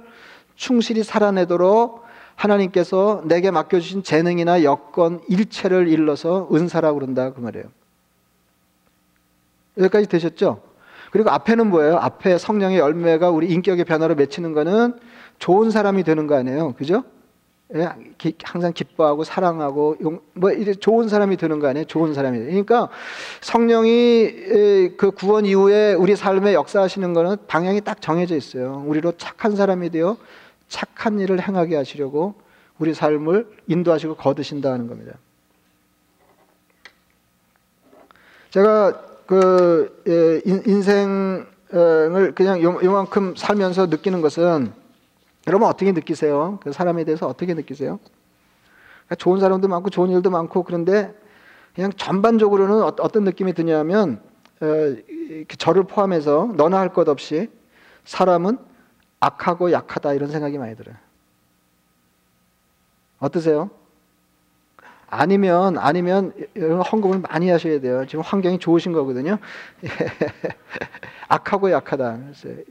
충실히 0.57 1.05
살아내도록 1.05 2.05
하나님께서 2.35 3.23
내게 3.27 3.53
맡겨주신 3.53 4.03
재능이나 4.03 4.65
여건 4.65 5.21
일체를 5.29 5.87
일러서 5.87 6.49
은사라고 6.53 6.99
그런다 6.99 7.33
그 7.33 7.41
말이에요. 7.41 7.67
여기까지 9.79 10.09
되셨죠? 10.09 10.61
그리고 11.15 11.31
앞에는 11.31 11.71
뭐예요? 11.71 11.97
앞에 11.99 12.39
성령의 12.39 12.81
열매가 12.81 13.31
우리 13.31 13.47
인격의 13.47 13.85
변화로 13.85 14.17
맺히는 14.17 14.53
거는 14.53 14.99
좋은 15.39 15.71
사람이 15.71 16.03
되는 16.03 16.27
거 16.27 16.35
아니에요? 16.35 16.73
그죠? 16.73 17.05
예, 17.77 17.89
항상 18.43 18.73
기뻐하고 18.73 19.23
사랑하고 19.23 19.97
용, 20.03 20.19
뭐 20.33 20.51
이제 20.51 20.75
좋은 20.75 21.09
사람이 21.09 21.37
되는 21.37 21.61
거 21.61 21.69
아니에요? 21.69 21.85
좋은 21.85 22.15
사람이. 22.15 22.41
그러니까 22.41 22.89
성령이 23.43 24.97
그 24.97 25.13
구원 25.17 25.47
이후에 25.47 25.95
우리 25.95 26.17
삶에 26.17 26.53
역사하시는 26.53 27.15
거는 27.15 27.37
방향이 27.47 27.83
딱 27.83 28.03
정해져 28.03 28.35
있어요. 28.35 28.83
우리로 28.85 29.13
착한 29.17 29.55
사람이 29.55 29.91
되어 29.91 30.17
착한 30.67 31.21
일을 31.21 31.41
행하게 31.41 31.77
하시려고 31.77 32.35
우리 32.81 32.93
삶을 32.93 33.47
인도하시고 33.69 34.17
거두신다는 34.17 34.89
겁니다. 34.89 35.13
제가 38.51 39.14
그 39.27 40.03
예, 40.07 40.41
인생을 40.45 42.35
그냥 42.35 42.63
요만큼 42.63 43.35
살면서 43.37 43.87
느끼는 43.87 44.21
것은 44.21 44.73
여러분 45.47 45.69
어떻게 45.69 45.93
느끼세요? 45.93 46.59
그 46.63 46.73
사람에 46.73 47.05
대해서 47.05 47.27
어떻게 47.27 47.55
느끼세요? 47.55 47.99
그러니까 49.07 49.15
좋은 49.17 49.41
사람도 49.41 49.69
많고 49.69 49.91
좋은 49.91 50.11
일도 50.11 50.31
많고 50.31 50.63
그런데 50.63 51.15
그냥 51.75 51.93
전반적으로는 51.93 52.83
어, 52.83 52.95
어떤 53.01 53.25
느낌이 53.25 53.53
드냐면 53.53 54.21
어, 54.61 54.67
저를 55.59 55.85
포함해서 55.85 56.53
너나 56.57 56.79
할 56.79 56.89
것 56.91 57.09
없이 57.09 57.51
사람은 58.05 58.59
악하고 59.21 59.73
약하다 59.73 60.13
이런 60.15 60.31
생각이 60.31 60.59
많이 60.59 60.77
들어요. 60.77 60.97
어떠세요? 63.19 63.71
아니면 65.17 65.79
아니면 65.79 66.33
여러분 66.57 66.81
헌금을 66.81 67.21
많이 67.21 67.49
하셔야 67.49 67.81
돼요. 67.81 68.05
지금 68.07 68.23
환경이 68.23 68.59
좋으신 68.59 68.93
거거든요. 68.93 69.39
악하고 71.29 71.71
약하다. 71.71 72.19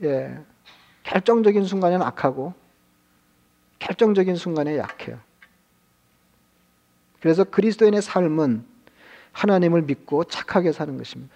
예. 0.02 0.38
결정적인 1.04 1.64
순간에는 1.64 2.04
악하고 2.04 2.52
결정적인 3.78 4.36
순간에 4.36 4.76
약해요. 4.76 5.18
그래서 7.20 7.44
그리스도인의 7.44 8.02
삶은 8.02 8.66
하나님을 9.32 9.82
믿고 9.82 10.24
착하게 10.24 10.72
사는 10.72 10.98
것입니다. 10.98 11.34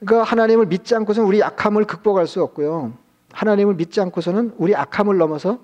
그러니까 0.00 0.24
하나님을 0.24 0.66
믿지 0.66 0.96
않고서는 0.96 1.28
우리 1.28 1.38
약함을 1.38 1.84
극복할 1.84 2.26
수 2.26 2.42
없고요. 2.42 2.92
하나님을 3.32 3.74
믿지 3.74 4.00
않고서는 4.00 4.54
우리 4.58 4.74
악함을 4.74 5.16
넘어서 5.16 5.60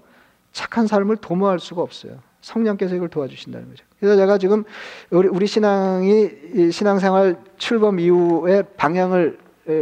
착한 0.53 0.87
삶을 0.87 1.17
도모할 1.17 1.59
수가 1.59 1.83
없어요. 1.83 2.29
성령께서 2.41 2.95
이걸 2.95 3.09
도와주신다는 3.09 3.69
거죠. 3.69 3.85
그래서 3.99 4.17
제가 4.17 4.39
지금 4.39 4.65
우리, 5.11 5.29
우리 5.29 5.47
신앙이 5.47 6.71
신앙생활 6.71 7.37
출범 7.57 7.99
이후에 7.99 8.63
방향을 8.77 9.39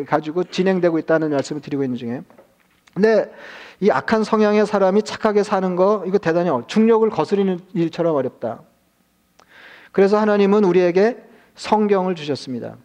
가지고 0.06 0.44
진행되고 0.44 0.98
있다는 0.98 1.30
말씀을 1.30 1.62
드리고 1.62 1.84
있는 1.84 1.96
중에. 1.96 2.22
근데 2.94 3.30
이 3.80 3.90
악한 3.90 4.24
성향의 4.24 4.66
사람이 4.66 5.02
착하게 5.02 5.42
사는 5.42 5.76
거 5.76 6.02
이거 6.06 6.18
대단히 6.18 6.48
어려 6.48 6.66
중력을 6.66 7.08
거스리는 7.10 7.60
일처럼 7.74 8.16
어렵다. 8.16 8.62
그래서 9.92 10.18
하나님은 10.18 10.64
우리에게 10.64 11.18
성경을 11.54 12.14
주셨습니다. 12.14 12.76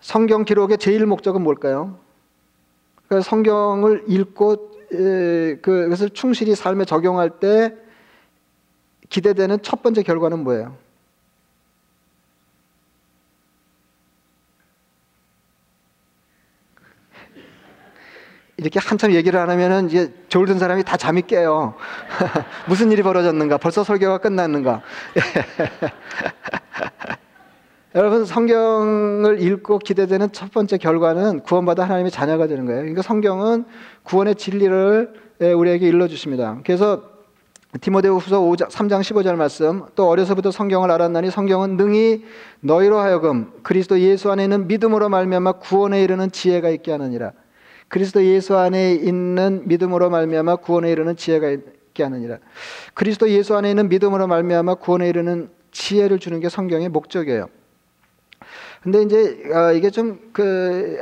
성경 0.00 0.44
기록의 0.44 0.78
제일 0.78 1.06
목적은 1.06 1.42
뭘까요? 1.42 1.98
그러니까 3.06 3.28
성경을 3.28 4.04
읽고 4.06 4.70
그것을 5.60 6.10
충실히 6.10 6.54
삶에 6.54 6.84
적용할 6.84 7.30
때 7.30 7.74
기대되는 9.08 9.62
첫 9.62 9.82
번째 9.82 10.02
결과는 10.02 10.40
뭐예요? 10.40 10.76
이렇게 18.58 18.80
한참 18.80 19.12
얘기를 19.12 19.38
안 19.38 19.50
하면은 19.50 19.86
이제 19.86 20.12
졸든 20.28 20.58
사람이 20.58 20.82
다 20.82 20.96
잠이 20.96 21.22
깨요. 21.22 21.74
무슨 22.66 22.90
일이 22.90 23.02
벌어졌는가? 23.02 23.56
벌써 23.56 23.84
설교가 23.84 24.18
끝났는가? 24.18 24.82
여러분 27.94 28.24
성경을 28.24 29.40
읽고 29.40 29.78
기대되는 29.78 30.32
첫 30.32 30.50
번째 30.50 30.76
결과는 30.76 31.40
구원받아 31.40 31.84
하나님의 31.84 32.10
자녀가 32.10 32.48
되는 32.48 32.66
거예요. 32.66 32.80
그러니까 32.80 33.02
성경은 33.02 33.64
구원의 34.02 34.34
진리를 34.34 35.14
우리에게 35.56 35.86
일러 35.86 36.08
주십니다. 36.08 36.58
그래서 36.64 37.17
디모데후서 37.80 38.40
3장 38.40 39.02
15절 39.02 39.36
말씀 39.36 39.84
또 39.94 40.08
어려서부터 40.08 40.50
성경을 40.50 40.90
알았나니 40.90 41.30
성경은 41.30 41.76
능히 41.76 42.24
너희로 42.60 42.98
하여금 42.98 43.52
그리스도 43.62 44.00
예수 44.00 44.30
안에 44.30 44.44
있는 44.44 44.66
믿음으로 44.66 45.10
말미암아 45.10 45.52
구원에 45.52 46.02
이르는 46.02 46.30
지혜가 46.30 46.70
있게 46.70 46.92
하느니라. 46.92 47.32
그리스도 47.88 48.24
예수 48.24 48.56
안에 48.56 48.94
있는 48.94 49.64
믿음으로 49.66 50.08
말미암아 50.08 50.56
구원에 50.56 50.90
이르는 50.90 51.16
지혜가 51.16 51.50
있게 51.50 52.04
하느니라. 52.04 52.38
그리스도 52.94 53.28
예수 53.28 53.54
안에 53.54 53.68
있는 53.68 53.90
믿음으로 53.90 54.26
말미암아 54.26 54.76
구원에 54.76 55.06
이르는 55.10 55.50
지혜를 55.70 56.20
주는 56.20 56.40
게 56.40 56.48
성경의 56.48 56.88
목적이에요. 56.88 57.48
근데 58.82 59.02
이제 59.02 59.42
어, 59.52 59.72
이게 59.72 59.90
좀그좀 59.90 60.30
그, 60.32 60.96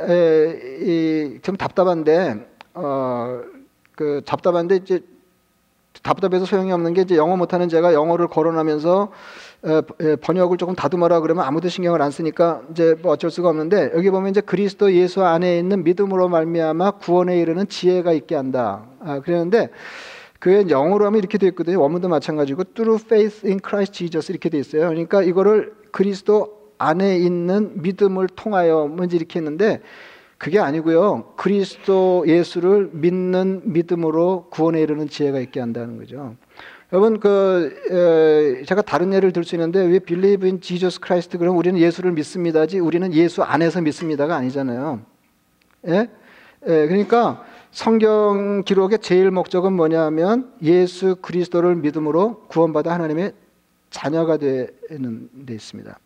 답답한데 1.57 2.45
어그 2.73 4.23
답답한데 4.25 4.77
이제 4.77 5.01
답답해서 6.03 6.45
소용이 6.45 6.71
없는 6.71 6.93
게 6.93 7.01
이제 7.01 7.15
영어 7.17 7.35
못하는 7.35 7.69
제가 7.69 7.93
영어를 7.93 8.27
거론하면서 8.27 9.11
번역을 10.21 10.57
조금 10.57 10.75
다듬어라 10.75 11.19
그러면 11.21 11.45
아무도 11.45 11.69
신경을 11.69 12.01
안 12.01 12.11
쓰니까 12.11 12.61
이제 12.71 12.95
뭐 13.01 13.11
어쩔 13.13 13.31
수가 13.31 13.49
없는데 13.49 13.91
여기 13.95 14.09
보면 14.09 14.29
이제 14.29 14.41
그리스도 14.41 14.93
예수 14.93 15.23
안에 15.23 15.57
있는 15.57 15.83
믿음으로 15.83 16.29
말미암아 16.29 16.91
구원에 16.91 17.39
이르는 17.39 17.67
지혜가 17.67 18.13
있게 18.13 18.35
한다. 18.35 18.85
아, 18.99 19.19
그랬는데 19.19 19.69
그게 20.39 20.69
영어로 20.69 21.05
하면 21.07 21.17
이렇게 21.17 21.37
되어 21.37 21.49
있거든요. 21.49 21.81
원문도 21.81 22.07
마찬가지고 22.09 22.63
through 22.75 23.03
faith 23.03 23.45
in 23.45 23.59
Christ 23.65 23.93
Jesus 23.93 24.31
이렇게 24.31 24.49
되어 24.49 24.59
있어요. 24.59 24.87
그러니까 24.89 25.23
이거를 25.23 25.73
그리스도 25.91 26.57
안에 26.77 27.17
있는 27.17 27.81
믿음을 27.81 28.27
통하여 28.35 28.85
뭔지 28.85 29.15
이렇게 29.15 29.39
했는데 29.39 29.81
그게 30.37 30.59
아니고요. 30.59 31.33
그리스도 31.35 32.23
예수를 32.27 32.89
믿는 32.93 33.61
믿음으로 33.65 34.47
구원에 34.49 34.81
이르는 34.81 35.09
지혜가 35.09 35.39
있게 35.39 35.59
한다는 35.59 35.97
거죠. 35.97 36.35
여러분 36.93 37.19
그 37.19 37.75
에, 38.61 38.63
제가 38.63 38.81
다른 38.81 39.13
예를 39.13 39.33
들 39.33 39.43
수 39.43 39.55
있는데 39.55 39.81
왜 39.81 39.99
believe 39.99 40.47
in 40.47 40.61
Jesus 40.61 40.99
Christ 41.03 41.37
그럼 41.37 41.57
우리는 41.57 41.79
예수를 41.79 42.11
믿습니다지 42.13 42.79
우리는 42.79 43.13
예수 43.13 43.43
안에서 43.43 43.81
믿습니다가 43.81 44.35
아니잖아요. 44.35 45.01
예? 45.87 46.09
예 46.67 46.87
그러니까 46.87 47.43
성경 47.71 48.63
기록의 48.63 48.99
제일 48.99 49.31
목적은 49.31 49.73
뭐냐면 49.73 50.53
예수 50.61 51.17
그리스도를 51.21 51.75
믿음으로 51.75 52.45
구원받아 52.47 52.93
하나님의 52.93 53.33
자녀가 53.89 54.37
되는 54.37 55.29
데 55.45 55.53
있습니다. 55.53 55.99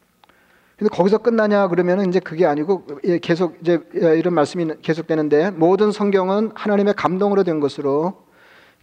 근데 0.82 0.96
거기서 0.96 1.20
끝나냐 1.20 1.67
그러면은 1.67 2.10
이제 2.10 2.20
그게 2.20 2.48
아니고 2.48 2.88
예, 3.04 3.20
계속 3.20 3.56
이제 3.62 3.80
예, 4.02 4.17
이런 4.17 4.34
말씀이 4.34 4.65
계속되는데 4.82 5.52
모든 5.52 5.91
성경은 5.91 6.54
하나님의 6.56 6.96
감동으로 6.96 7.44
된 7.44 7.60
것으로 7.60 8.24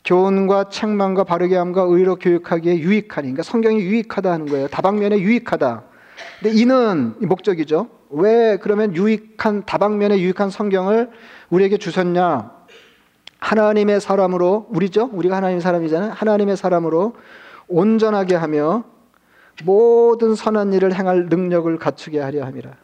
교훈과 0.05 0.69
책망과 0.69 1.25
바르게 1.25 1.57
함과 1.57 1.83
의로 1.89 2.15
교육하기에 2.15 2.79
유익하니 2.79 3.27
그러니까 3.27 3.43
성경이 3.43 3.81
유익하다 3.81 4.31
하는 4.31 4.47
거예요. 4.47 4.69
다방면에 4.69 5.19
유익하다. 5.19 5.83
근데 6.41 6.57
이는 6.57 7.15
목적이죠. 7.19 7.89
왜 8.11 8.59
그러면 8.59 8.95
유익한 8.95 9.67
다방면에 9.67 10.21
유익한 10.21 10.51
성경을 10.51 11.11
우리에게 11.51 11.79
주셨냐? 11.79 12.53
하나님의 13.41 14.01
사람으로 14.01 14.69
우리죠. 14.71 15.11
우리가 15.13 15.35
하나님의 15.35 15.63
사람이잖아요. 15.63 16.13
하나님의 16.13 16.57
사람으로 16.57 17.15
온전하게 17.67 18.37
하며 18.37 18.85
모든 19.65 20.35
선한 20.35 20.73
일을 20.73 20.95
행할 20.95 21.27
능력을 21.27 21.79
갖추게 21.79 22.21
하려 22.21 22.45
함이라. 22.45 22.77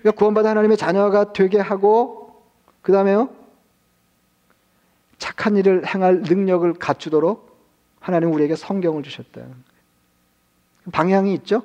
그러니까 0.00 0.18
구원받은 0.18 0.50
하나님의 0.50 0.76
자녀가 0.76 1.32
되게 1.32 1.58
하고 1.58 2.42
그 2.82 2.92
다음에요 2.92 3.30
착한 5.18 5.56
일을 5.56 5.86
행할 5.86 6.20
능력을 6.20 6.72
갖추도록 6.74 7.48
하나님 8.00 8.32
우리에게 8.32 8.56
성경을 8.56 9.02
주셨다. 9.02 9.42
방향이 10.92 11.34
있죠? 11.34 11.62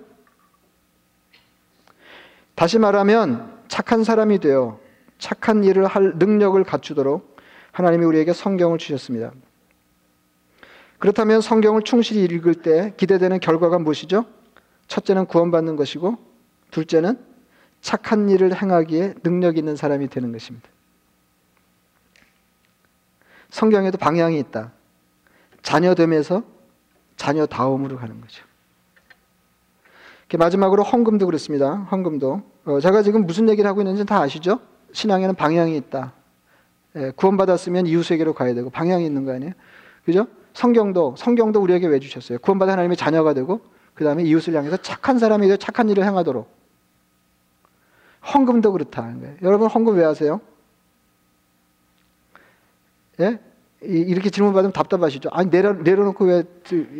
다시 2.56 2.80
말하면 2.80 3.62
착한 3.68 4.04
사람이 4.04 4.40
되어 4.40 4.80
착한 5.18 5.64
일을 5.64 5.86
할 5.86 6.14
능력을 6.16 6.62
갖추도록 6.64 7.38
하나님이 7.72 8.06
우리에게 8.06 8.34
성경을 8.34 8.78
주셨습니다. 8.78 9.32
그렇다면 11.04 11.42
성경을 11.42 11.82
충실히 11.82 12.24
읽을 12.24 12.56
때 12.56 12.94
기대되는 12.96 13.42
결과가 13.42 13.78
무엇이죠? 13.78 14.24
첫째는 14.88 15.26
구원받는 15.26 15.76
것이고 15.76 16.18
둘째는 16.72 17.20
착한 17.82 18.30
일을 18.30 18.56
행하기에 18.56 19.16
능력 19.22 19.58
있는 19.58 19.76
사람이 19.76 20.08
되는 20.08 20.32
것입니다. 20.32 20.70
성경에도 23.50 23.98
방향이 23.98 24.40
있다. 24.40 24.72
자녀됨에서 25.62 26.42
자녀다움으로 27.18 27.98
가는 27.98 28.22
거죠. 28.22 28.46
마지막으로 30.38 30.84
헌금도 30.84 31.26
그렇습니다. 31.26 31.74
헌금도. 31.92 32.44
어, 32.64 32.80
제가 32.80 33.04
지금 33.04 33.26
무슨 33.26 33.50
얘기를 33.50 33.70
하고 33.70 33.82
있는지 33.82 34.06
다 34.06 34.22
아시죠? 34.22 34.62
신앙에는 34.94 35.36
방향이 35.36 35.76
있다. 35.76 36.14
예, 36.96 37.12
구원받았으면 37.12 37.88
이웃에게로 37.88 38.34
가야 38.34 38.54
되고 38.54 38.70
방향이 38.70 39.06
있는 39.06 39.26
거 39.26 39.34
아니에요? 39.34 39.52
그죠? 40.06 40.28
성경도 40.54 41.16
성경도 41.18 41.62
우리에게 41.62 41.88
왜 41.88 42.00
주셨어요? 42.00 42.40
구원받은 42.40 42.72
하나님의 42.74 42.98
자녀가 42.98 43.34
되고 43.34 43.62
그 43.94 44.04
다음에 44.04 44.24
이웃을 44.24 44.54
향해서 44.56 44.78
착한 44.78 45.20
사람이 45.20 45.48
되어 45.48 45.58
착한 45.58 45.90
일을 45.90 46.04
행하도록 46.04 46.48
헌금도 48.34 48.72
그렇다 48.72 49.04
거예요. 49.20 49.36
여러분 49.42 49.68
헌금 49.68 49.96
왜 49.98 50.06
하세요? 50.06 50.40
예? 53.20 53.40
이렇게 53.82 54.30
질문 54.30 54.54
받으면 54.54 54.72
답답하시죠? 54.72 55.30
아니 55.34 55.50
내려 55.50 55.74
내려놓고 55.74 56.26
왜? 56.26 56.44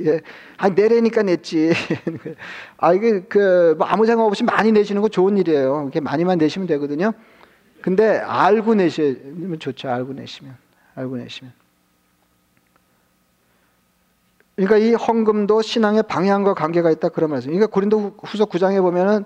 예. 0.06 0.20
아니 0.58 0.76
내래니까 0.76 1.24
냈지. 1.24 1.72
아 2.78 2.94
이게 2.94 3.22
그뭐 3.22 3.86
아무 3.86 4.06
생각 4.06 4.26
없이 4.26 4.44
많이 4.44 4.72
내시는 4.74 5.02
거 5.02 5.08
좋은 5.08 5.38
일이에요. 5.38 5.84
이렇게 5.84 6.02
많이만 6.02 6.38
내시면 6.38 6.68
되거든요. 6.68 7.14
근데 7.82 8.18
알고 8.18 8.76
내시면 8.76 9.60
좋죠. 9.60 9.90
알고 9.90 10.14
내시면 10.14 10.58
알고 10.96 11.18
내시면. 11.18 11.54
그러니까 14.56 14.78
이 14.78 14.94
헌금도 14.94 15.64
신앙의 15.64 16.04
방향과 16.04 16.54
관계가 16.54 16.92
있다 16.92 17.10
그런 17.10 17.32
말씀. 17.32 17.50
그러니까 17.50 17.68
고린도 17.68 18.18
후서 18.24 18.46
9장에 18.46 18.82
보면은 18.82 19.26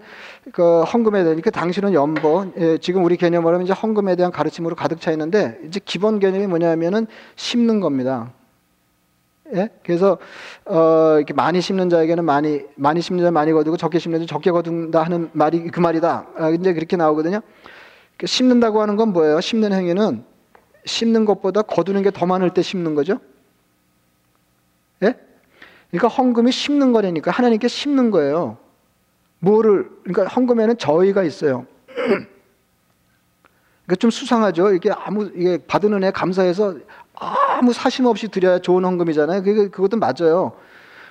그 0.53 0.83
헌금에 0.83 1.23
대한 1.23 1.41
그 1.41 1.51
당신은 1.51 1.93
연보 1.93 2.53
예, 2.57 2.77
지금 2.77 3.03
우리 3.03 3.17
개념으로 3.17 3.55
하면 3.55 3.65
이제 3.65 3.73
헌금에 3.73 4.15
대한 4.15 4.31
가르침으로 4.31 4.75
가득 4.75 5.01
차 5.01 5.11
있는데 5.11 5.59
이제 5.67 5.81
기본 5.83 6.19
개념이 6.19 6.47
뭐냐면은 6.47 7.07
심는 7.35 7.81
겁니다. 7.81 8.31
예? 9.53 9.69
그래서 9.83 10.17
어 10.65 11.15
이렇게 11.17 11.33
많이 11.33 11.59
심는 11.59 11.89
자에게는 11.89 12.23
많이 12.23 12.61
많이 12.75 13.01
심는 13.01 13.23
자 13.25 13.31
많이 13.31 13.51
거두고 13.51 13.75
적게 13.75 13.99
심는 13.99 14.21
자 14.21 14.25
적게 14.25 14.51
거둔다 14.51 15.03
하는 15.03 15.29
말이 15.33 15.67
그 15.69 15.81
말이다. 15.81 16.27
아, 16.37 16.49
이제 16.51 16.73
그렇게 16.73 16.95
나오거든요. 16.95 17.41
그 18.17 18.27
심는다고 18.27 18.81
하는 18.81 18.95
건 18.95 19.11
뭐예요? 19.11 19.41
심는 19.41 19.73
행위는 19.73 20.23
심는 20.85 21.25
것보다 21.25 21.63
거두는 21.63 22.01
게 22.03 22.11
더 22.11 22.25
많을 22.25 22.49
때 22.53 22.61
심는 22.61 22.95
거죠. 22.95 23.19
예? 25.03 25.15
그러니까 25.91 26.07
헌금이 26.07 26.51
심는 26.51 26.91
거라니까 26.91 27.31
하나님께 27.31 27.67
심는 27.67 28.11
거예요. 28.11 28.57
뭐를 29.39 29.89
그러니까 30.03 30.33
헌금에는 30.33 30.77
저희가 30.77 31.23
있어요. 31.23 31.65
그러니까 33.85 33.95
좀 33.99 34.11
수상하죠. 34.11 34.73
이게 34.73 34.91
아무 34.91 35.31
이게 35.35 35.57
받은 35.65 35.93
은혜 35.93 36.11
감사해서 36.11 36.75
아무 37.13 37.73
사심 37.73 38.05
없이 38.05 38.27
드려야 38.27 38.59
좋은 38.59 38.83
헌금이잖아요. 38.83 39.43
그게 39.43 39.69
그것도 39.69 39.97
맞아요. 39.97 40.53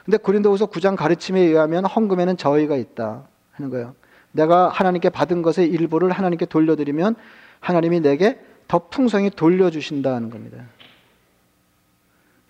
근데 0.04 0.18
고린도후서 0.18 0.66
9장 0.66 0.94
가르침에 0.96 1.40
의하면 1.40 1.84
헌금에는 1.84 2.36
저희가 2.36 2.76
있다 2.76 3.24
하는 3.52 3.70
거예요. 3.70 3.94
내가 4.30 4.68
하나님께 4.68 5.08
받은 5.08 5.42
것의 5.42 5.68
일부를 5.68 6.12
하나님께 6.12 6.46
돌려드리면 6.46 7.16
하나님이 7.60 8.00
내게 8.00 8.38
더 8.68 8.88
풍성히 8.88 9.30
돌려주신다는 9.30 10.30
겁니다. 10.30 10.58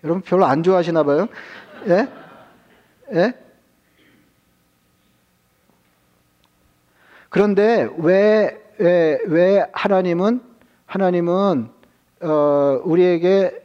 여러분 0.07 0.21
별로 0.21 0.45
안 0.45 0.63
좋아하시나 0.63 1.03
봐요. 1.03 1.27
예? 1.89 2.07
예? 3.13 3.33
그런데 7.29 7.89
왜, 7.97 8.57
왜, 8.79 9.19
왜 9.27 9.65
하나님은, 9.73 10.41
하나님은, 10.85 11.69
어, 12.21 12.81
우리에게 12.85 13.63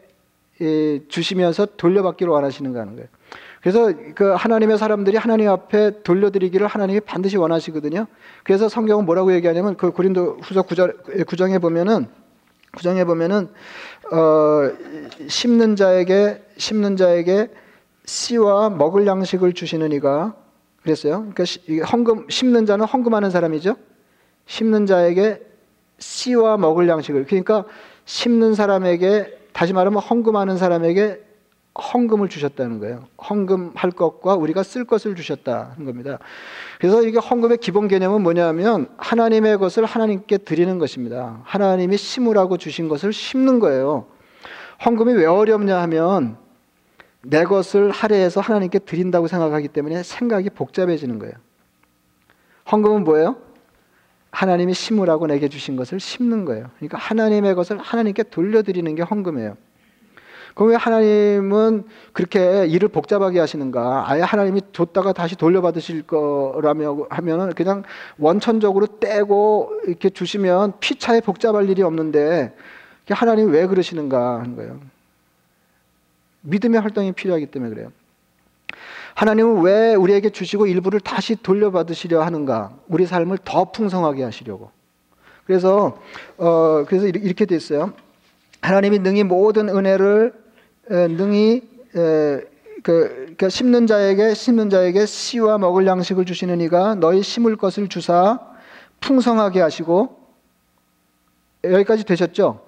주시면서 1.09 1.66
돌려받기를 1.76 2.31
원하시는가 2.31 2.81
하는 2.81 2.96
거예요. 2.96 3.09
그래서 3.61 3.92
그 4.16 4.33
하나님의 4.33 4.78
사람들이 4.78 5.16
하나님 5.16 5.48
앞에 5.48 6.02
돌려드리기를 6.02 6.66
하나님이 6.66 7.00
반드시 7.00 7.37
원하시거든요. 7.37 8.07
그래서 8.42 8.68
성경은 8.68 9.07
뭐라고 9.07 9.33
얘기하냐면 9.35 9.76
그 9.76 9.92
고린도 9.92 10.38
후서 10.42 10.62
9장, 10.62 11.24
9장에 11.24 11.62
보면은 11.62 12.09
구장에 12.77 13.05
보면은 13.05 13.49
어, 14.13 14.71
심는 15.29 15.77
자에게 15.77 16.43
심는 16.57 16.97
자에게 16.97 17.49
씨와 18.05 18.71
먹을 18.71 19.07
양식을 19.07 19.53
주시는 19.53 19.93
이가 19.93 20.35
그랬어요. 20.83 21.31
그러니까 21.35 21.87
헌금 21.87 22.27
심는 22.29 22.67
자는 22.67 22.87
헌금하는 22.87 23.31
사람이죠. 23.31 23.77
심는 24.47 24.87
자에게 24.87 25.41
씨와 25.99 26.57
먹을 26.57 26.89
양식을 26.89 27.27
그러니까 27.27 27.65
심는 28.05 28.55
사람에게 28.55 29.39
다시 29.53 29.73
말하면 29.73 30.01
헌금하는 30.01 30.57
사람에게 30.57 31.21
헌금을 31.79 32.29
주셨다는 32.29 32.81
거예요. 32.81 33.07
헌금할 33.29 33.93
것과 33.93 34.35
우리가 34.35 34.63
쓸 34.63 34.85
것을 34.85 35.15
주셨다는 35.15 35.87
겁니다. 35.87 36.19
그래서 36.79 37.03
이게 37.03 37.19
헌금의 37.19 37.59
기본 37.59 37.89
개념은 37.89 38.23
뭐냐면 38.23 38.89
하나님의 38.99 39.59
것을 39.59 39.87
하나님께 39.87 40.39
드리는 40.39 40.79
것입니다. 40.79 41.41
하나님이 41.45 41.97
심으라고 41.97 42.59
주신 42.59 42.89
것을 42.89 43.13
심는 43.13 43.59
거예요. 43.59 44.07
헌금이 44.85 45.15
왜 45.15 45.25
어렵냐 45.25 45.81
하면 45.83 46.37
내 47.23 47.45
것을 47.45 47.91
할애해서 47.91 48.41
하나님께 48.41 48.81
드린다고 48.81 49.29
생각하기 49.29 49.69
때문에 49.69 50.03
생각이 50.03 50.51
복잡해지는 50.51 51.19
거예요. 51.21 51.35
헌금은 52.71 53.05
뭐예요? 53.05 53.37
하나님이 54.31 54.75
심으라고 54.75 55.27
내게 55.27 55.49
주신 55.49 55.77
것을 55.77 56.01
심는 56.01 56.45
거예요. 56.45 56.71
그러니까 56.77 56.99
하나님의 56.99 57.55
것을 57.55 57.79
하나님께 57.79 58.25
돌려드리는 58.25 58.95
게 58.95 59.03
헌금이에요. 59.03 59.57
그럼 60.55 60.71
왜 60.71 60.77
하나님은 60.77 61.85
그렇게 62.12 62.67
일을 62.67 62.88
복잡하게 62.88 63.41
하시는가? 63.41 64.11
아예 64.11 64.21
하나님이 64.21 64.61
줬다가 64.73 65.12
다시 65.12 65.37
돌려받으실 65.37 66.03
거라며 66.03 67.07
하면은 67.11 67.53
그냥 67.55 67.85
원천적으로 68.19 68.87
떼고 68.87 69.73
이렇게 69.87 70.11
주시면 70.11 70.75
피차에 70.81 71.21
복잡할 71.21 71.69
일이 71.69 71.83
없는데 71.83 72.55
하나님 73.11 73.51
왜 73.51 73.67
그러시는가 73.67 74.41
하는 74.41 74.57
거예요. 74.57 74.81
믿음의 76.43 76.81
활동이 76.81 77.12
필요하기 77.12 77.47
때문에 77.47 77.75
그래요. 77.75 77.93
하나님은 79.15 79.62
왜 79.62 79.95
우리에게 79.95 80.31
주시고 80.31 80.67
일부를 80.67 81.01
다시 81.01 81.37
돌려받으시려 81.37 82.23
하는가? 82.23 82.73
우리 82.88 83.07
삶을 83.07 83.38
더 83.45 83.71
풍성하게 83.71 84.23
하시려고. 84.25 84.71
그래서 85.47 85.99
어 86.38 86.85
그래서 86.87 87.07
이렇게 87.07 87.45
됐어요. 87.45 87.93
하나님이 88.62 89.01
능히 89.01 89.25
모든 89.25 89.69
은혜를 89.69 90.41
능히 90.88 91.62
에, 91.95 92.40
그, 92.83 93.35
그 93.38 93.49
심는 93.49 93.87
자에게 93.87 94.35
심는 94.35 94.71
자에게 94.71 95.07
씨와 95.07 95.59
먹을 95.59 95.87
양식을 95.87 96.25
주시는 96.25 96.61
이가 96.61 96.97
너희 96.97 97.23
심을 97.23 97.57
것을 97.57 97.88
주사 97.88 98.40
풍성하게 99.01 99.61
하시고 99.61 100.16
여기까지 101.64 102.05
되셨죠? 102.05 102.61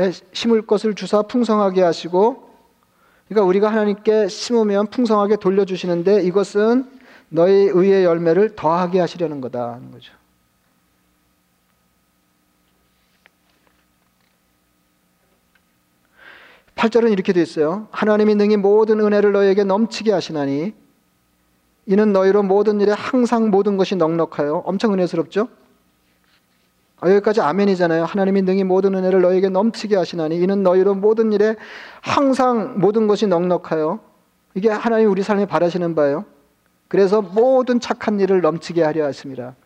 예, 0.00 0.12
심을 0.32 0.62
것을 0.62 0.94
주사 0.94 1.22
풍성하게 1.22 1.82
하시고 1.82 2.48
그러니까 3.28 3.46
우리가 3.46 3.70
하나님께 3.70 4.28
심으면 4.28 4.88
풍성하게 4.88 5.36
돌려주시는데 5.36 6.22
이것은 6.22 6.90
너희 7.30 7.52
의의 7.52 8.04
열매를 8.04 8.54
더하게 8.56 9.00
하시려는 9.00 9.40
거다 9.40 9.72
하는 9.72 9.90
거죠. 9.90 10.12
8절은 16.78 17.10
이렇게 17.10 17.32
되어 17.32 17.42
있어요. 17.42 17.88
하나님이 17.90 18.36
능히 18.36 18.56
모든 18.56 19.00
은혜를 19.00 19.32
너희에게 19.32 19.64
넘치게 19.64 20.12
하시나니 20.12 20.72
이는 21.86 22.12
너희로 22.12 22.44
모든 22.44 22.80
일에 22.80 22.92
항상 22.92 23.50
모든 23.50 23.76
것이 23.76 23.96
넉넉하여 23.96 24.62
엄청 24.64 24.92
은혜스럽죠? 24.92 25.48
아, 27.00 27.10
여기까지 27.10 27.40
아멘이잖아요. 27.40 28.04
하나님이 28.04 28.42
능히 28.42 28.62
모든 28.62 28.94
은혜를 28.94 29.22
너희에게 29.22 29.48
넘치게 29.48 29.96
하시나니 29.96 30.36
이는 30.36 30.62
너희로 30.62 30.94
모든 30.94 31.32
일에 31.32 31.56
항상 32.00 32.78
모든 32.78 33.08
것이 33.08 33.26
넉넉하여 33.26 33.98
이게 34.54 34.70
하나님 34.70 35.10
우리 35.10 35.22
삶에 35.22 35.46
바라시는 35.46 35.96
바예요. 35.96 36.26
그래서 36.86 37.22
모든 37.22 37.80
착한 37.80 38.20
일을 38.20 38.40
넘치게 38.40 38.84
하려 38.84 39.04
하십니다. 39.06 39.56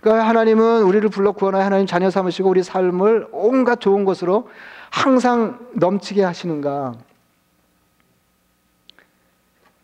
그러니까 0.00 0.28
하나님은 0.28 0.82
우리를 0.82 1.08
불러 1.10 1.32
구원하여 1.32 1.64
하나님 1.64 1.86
자녀 1.86 2.10
삼으시고 2.10 2.48
우리 2.48 2.62
삶을 2.62 3.28
온갖 3.32 3.80
좋은 3.80 4.04
것으로 4.04 4.48
항상 4.90 5.58
넘치게 5.74 6.22
하시는가? 6.24 6.94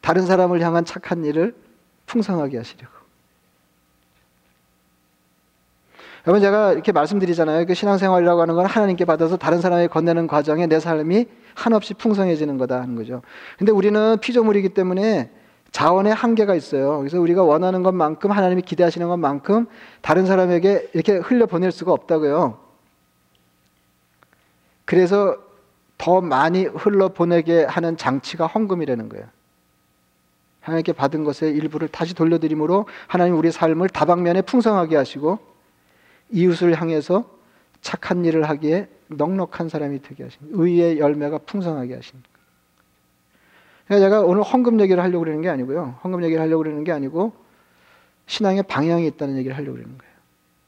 다른 0.00 0.24
사람을 0.24 0.60
향한 0.60 0.84
착한 0.84 1.24
일을 1.24 1.54
풍성하게 2.06 2.58
하시려고. 2.58 2.96
여러분 6.26 6.40
제가 6.40 6.72
이렇게 6.72 6.90
말씀드리잖아요. 6.90 7.66
그 7.66 7.74
신앙생활이라고 7.74 8.40
하는 8.40 8.54
건 8.56 8.66
하나님께 8.66 9.04
받아서 9.04 9.36
다른 9.36 9.60
사람에게 9.60 9.88
건네는 9.88 10.26
과정에 10.26 10.66
내 10.66 10.80
삶이 10.80 11.26
한없이 11.54 11.94
풍성해지는 11.94 12.58
거다 12.58 12.80
하는 12.80 12.96
거죠. 12.96 13.22
근데 13.58 13.70
우리는 13.70 14.18
피조물이기 14.20 14.70
때문에 14.70 15.30
자원의 15.76 16.14
한계가 16.14 16.54
있어요. 16.54 16.96
그래서 17.00 17.20
우리가 17.20 17.42
원하는 17.42 17.82
것만큼 17.82 18.30
하나님이 18.30 18.62
기대하시는 18.62 19.06
것만큼 19.08 19.66
다른 20.00 20.24
사람에게 20.24 20.88
이렇게 20.94 21.16
흘려 21.18 21.44
보낼 21.44 21.70
수가 21.70 21.92
없다고요. 21.92 22.58
그래서 24.86 25.36
더 25.98 26.22
많이 26.22 26.64
흘러 26.64 27.08
보내게 27.08 27.64
하는 27.64 27.98
장치가 27.98 28.46
헌금이라는 28.46 29.10
거예요. 29.10 29.26
하나님께 30.62 30.94
받은 30.94 31.24
것의 31.24 31.54
일부를 31.54 31.88
다시 31.88 32.14
돌려드림으로 32.14 32.86
하나님 33.06 33.36
우리 33.36 33.52
삶을 33.52 33.90
다방면에 33.90 34.40
풍성하게 34.40 34.96
하시고 34.96 35.38
이웃을 36.30 36.80
향해서 36.80 37.28
착한 37.82 38.24
일을 38.24 38.48
하기에 38.48 38.88
넉넉한 39.08 39.68
사람이 39.68 40.00
되게 40.00 40.22
하신 40.22 40.38
의의 40.52 41.00
열매가 41.00 41.40
풍성하게 41.44 41.96
하신 41.96 42.22
제가 43.88 44.22
오늘 44.22 44.42
헌금 44.42 44.80
얘기를 44.80 45.02
하려고 45.02 45.20
그러는 45.20 45.42
게 45.42 45.48
아니고요. 45.48 45.98
헌금 46.02 46.24
얘기를 46.24 46.42
하려고 46.42 46.62
그러는 46.62 46.82
게 46.84 46.92
아니고 46.92 47.32
신앙의 48.26 48.64
방향이 48.64 49.06
있다는 49.06 49.36
얘기를 49.36 49.56
하려고 49.56 49.74
그러는 49.74 49.96
거예요. 49.96 50.12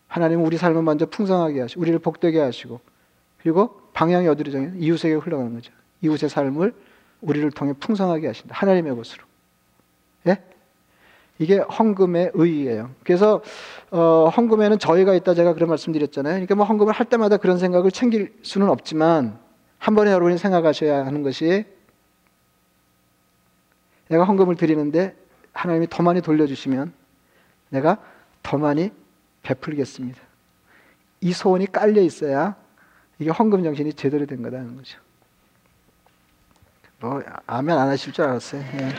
하나님은 0.07 0.45
우리 0.45 0.57
삶을 0.57 0.83
먼저 0.83 1.07
풍성하게 1.07 1.61
하시고 1.61 1.81
우리를 1.81 1.99
복되게 1.99 2.39
하시고 2.41 2.81
그리고 3.43 3.81
방향이 3.93 4.29
어디로 4.29 4.51
정해 4.53 4.71
이웃에게 4.77 5.15
흘러가는 5.15 5.53
거죠. 5.55 5.73
이웃의 6.03 6.29
삶을 6.29 6.73
우리를 7.21 7.51
통해 7.51 7.73
풍성하게 7.79 8.29
하신다. 8.29 8.55
하나님의 8.55 8.95
것으로. 8.95 9.25
예? 10.29 10.39
이게 11.39 11.59
헌금의 11.59 12.33
의의예요. 12.35 12.91
그래서 13.05 13.43
어, 13.91 14.31
헌금에는 14.37 14.79
저희가 14.79 15.15
있다 15.15 15.35
제가 15.35 15.55
그런 15.55 15.69
말씀드렸잖아요. 15.69 16.35
그러니까 16.35 16.55
뭐 16.55 16.65
헌금을 16.65 16.93
할 16.93 17.07
때마다 17.07 17.37
그런 17.37 17.59
생각을 17.59 17.91
챙길 17.91 18.33
수는 18.43 18.69
없지만 18.69 19.39
한 19.79 19.95
번에 19.95 20.13
여러분이 20.13 20.39
생각하셔야 20.39 21.05
하는 21.05 21.23
것이 21.23 21.65
내가 24.09 24.25
헌금을 24.25 24.57
드리는데 24.57 25.15
하나님이 25.53 25.89
더 25.89 26.03
많이 26.03 26.21
돌려주시면 26.21 26.93
내가 27.71 27.99
더 28.43 28.59
많이 28.59 28.91
베풀겠습니다. 29.43 30.21
이 31.21 31.33
소원이 31.33 31.73
깔려 31.73 32.01
있어야 32.03 32.57
이게 33.19 33.31
헌금 33.31 33.63
정신이 33.65 33.95
제대로 33.95 34.27
된 34.27 34.43
거다는 34.43 34.77
거죠. 34.77 34.99
뭐 37.01 37.23
아멘 37.47 37.77
안 37.77 37.89
하실 37.89 38.13
줄 38.13 38.25
알았어요. 38.25 38.63
예. 38.63 38.95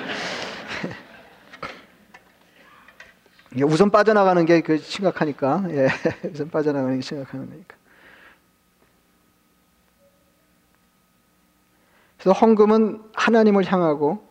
우선 3.64 3.90
빠져나가는 3.90 4.46
게 4.46 4.62
그 4.62 4.78
심각하니까 4.78 5.66
예. 5.70 5.88
우선 6.32 6.50
빠져나가는 6.50 6.96
게 6.96 7.02
심각한 7.02 7.50
거니까. 7.50 7.76
그래서 12.18 12.32
헌금은 12.34 13.02
하나님을 13.14 13.64
향하고 13.72 14.29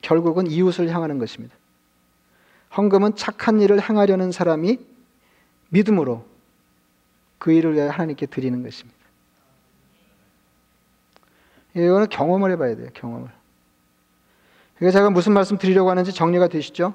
결국은 0.00 0.46
이웃을 0.46 0.88
향하는 0.90 1.18
것입니다. 1.18 1.54
헌금은 2.76 3.16
착한 3.16 3.60
일을 3.60 3.80
행하려는 3.80 4.32
사람이 4.32 4.78
믿음으로 5.70 6.24
그 7.38 7.52
일을 7.52 7.74
위해 7.74 7.86
하나님께 7.86 8.26
드리는 8.26 8.62
것입니다. 8.62 8.98
이거는 11.74 12.08
경험을 12.08 12.50
해봐야 12.52 12.76
돼요, 12.76 12.88
경험을. 12.94 13.28
그래서 14.76 14.98
제가 14.98 15.10
무슨 15.10 15.32
말씀 15.32 15.58
드리려고 15.58 15.90
하는지 15.90 16.12
정리가 16.12 16.48
되시죠? 16.48 16.94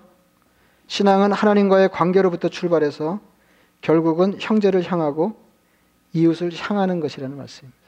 신앙은 0.87 1.31
하나님과의 1.31 1.89
관계로부터 1.89 2.49
출발해서 2.49 3.19
결국은 3.81 4.37
형제를 4.39 4.83
향하고 4.83 5.41
이웃을 6.13 6.51
향하는 6.53 6.99
것이라는 6.99 7.35
말씀입니다. 7.35 7.79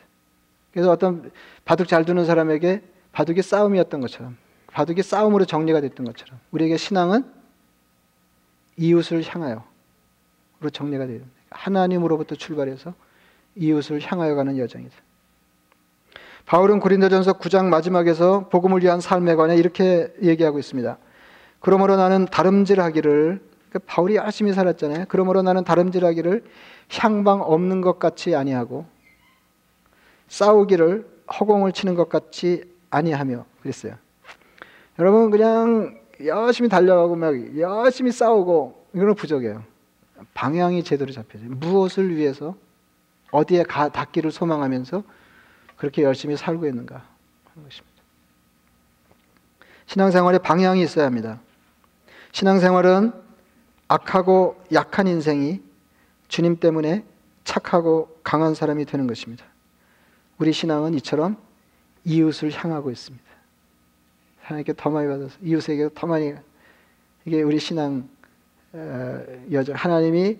그래서 0.73 0.91
어떤 0.91 1.31
바둑 1.63 1.87
잘 1.87 2.03
두는 2.03 2.25
사람에게 2.25 2.81
바둑이 3.11 3.41
싸움이었던 3.41 4.01
것처럼 4.01 4.37
바둑이 4.75 5.03
싸움으로 5.03 5.45
정리가 5.45 5.79
됐던 5.79 6.05
것처럼 6.05 6.37
우리에게 6.51 6.75
신앙은 6.75 7.23
이웃을 8.75 9.23
향하여로 9.25 9.63
정리가 10.69 11.07
되는 11.07 11.23
하나님으로부터 11.49 12.35
출발해서 12.35 12.93
이웃을 13.55 14.01
향하여 14.01 14.35
가는 14.35 14.57
여정이다. 14.57 14.93
바울은 16.45 16.81
고린도전서 16.81 17.39
9장 17.39 17.67
마지막에서 17.69 18.49
복음을 18.49 18.83
위한 18.83 18.99
삶에 18.99 19.35
관해 19.35 19.55
이렇게 19.55 20.13
얘기하고 20.21 20.59
있습니다. 20.59 20.97
그러므로 21.61 21.95
나는 21.95 22.25
다름질하기를 22.25 23.41
그러니까 23.69 23.79
바울이 23.93 24.17
열심히 24.17 24.51
살았잖아요. 24.51 25.05
그러므로 25.07 25.41
나는 25.41 25.63
다름질하기를 25.63 26.43
향방 26.91 27.41
없는 27.41 27.79
것 27.79 27.97
같이 27.97 28.35
아니하고 28.35 28.85
싸우기를 30.27 31.07
허공을 31.39 31.71
치는 31.71 31.95
것 31.95 32.09
같이 32.09 32.65
아니하며 32.89 33.45
그랬어요. 33.61 34.04
여러분 34.99 35.29
그냥 35.29 35.99
열심히 36.23 36.69
달려가고 36.69 37.15
막 37.15 37.57
열심히 37.57 38.11
싸우고 38.11 38.87
이거는 38.93 39.15
부족해요. 39.15 39.63
방향이 40.33 40.83
제대로 40.83 41.11
잡혀져. 41.11 41.45
무엇을 41.47 42.15
위해서 42.15 42.55
어디에 43.31 43.63
가, 43.63 43.89
닿기를 43.89 44.31
소망하면서 44.31 45.03
그렇게 45.75 46.03
열심히 46.03 46.37
살고 46.37 46.65
있는가 46.67 46.95
하는 46.95 47.63
것입니다. 47.67 47.95
신앙생활에 49.87 50.37
방향이 50.37 50.81
있어야 50.81 51.05
합니다. 51.05 51.41
신앙생활은 52.31 53.11
악하고 53.87 54.61
약한 54.73 55.07
인생이 55.07 55.61
주님 56.27 56.59
때문에 56.59 57.03
착하고 57.43 58.19
강한 58.23 58.55
사람이 58.55 58.85
되는 58.85 59.05
것입니다. 59.07 59.45
우리 60.37 60.51
신앙은 60.51 60.95
이처럼 60.95 61.37
이웃을 62.03 62.51
향하고 62.51 62.89
있습니다. 62.89 63.24
하나님께 64.45 64.73
더 64.77 64.89
많이 64.89 65.07
받아서 65.07 65.35
이웃에게 65.41 65.89
더 65.95 66.05
많이 66.05 66.33
이게 67.25 67.41
우리 67.41 67.59
신앙 67.59 68.07
어, 68.73 69.23
여정 69.51 69.75
하나님이 69.75 70.37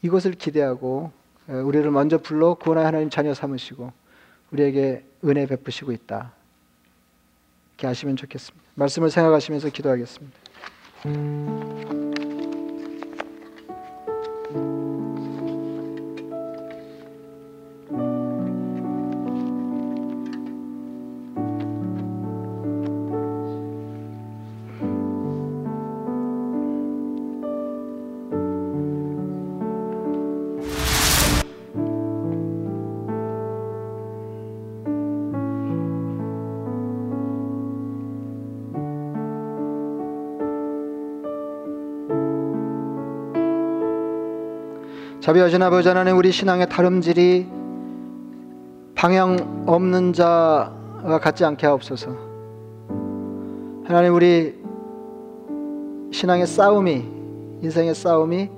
이것을 0.00 0.32
기대하고 0.32 1.12
어, 1.48 1.52
우리를 1.52 1.90
먼저 1.90 2.18
불러 2.18 2.54
구원의 2.54 2.84
하나님 2.84 3.10
자녀 3.10 3.34
삼으시고 3.34 3.92
우리에게 4.52 5.04
은혜 5.24 5.46
베푸시고 5.46 5.92
있다. 5.92 6.32
이렇게 7.74 7.86
아시면 7.86 8.16
좋겠습니다. 8.16 8.64
말씀을 8.74 9.10
생각하시면서 9.10 9.68
기도하겠습니다. 9.70 10.38
자비하신 45.22 45.62
아버지 45.62 45.86
하나님 45.86 46.16
우리 46.18 46.32
신앙의 46.32 46.68
다름질이 46.68 47.46
방향 48.96 49.62
없는 49.68 50.12
자와 50.14 51.20
같지 51.22 51.44
않게 51.44 51.64
하옵소서. 51.64 52.10
하나님 53.84 54.16
우리 54.16 54.60
신앙의 56.10 56.44
싸움이 56.48 57.04
인생의 57.62 57.94
싸움이 57.94 58.50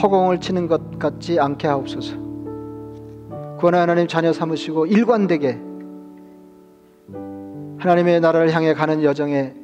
허공을 0.00 0.38
치는 0.38 0.68
것 0.68 0.96
같지 0.96 1.40
않게 1.40 1.66
하옵소서. 1.66 2.14
구원의 3.58 3.80
하나님 3.80 4.06
자녀 4.06 4.32
삼으시고 4.32 4.86
일관되게 4.86 5.58
하나님의 7.78 8.20
나라를 8.20 8.52
향해 8.52 8.74
가는 8.74 9.02
여정에 9.02 9.54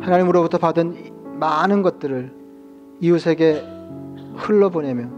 하나님으로부터 0.00 0.58
받은 0.58 1.38
많은 1.40 1.80
것들을 1.80 2.30
이웃에게 3.00 3.80
흘러보내며 4.36 5.08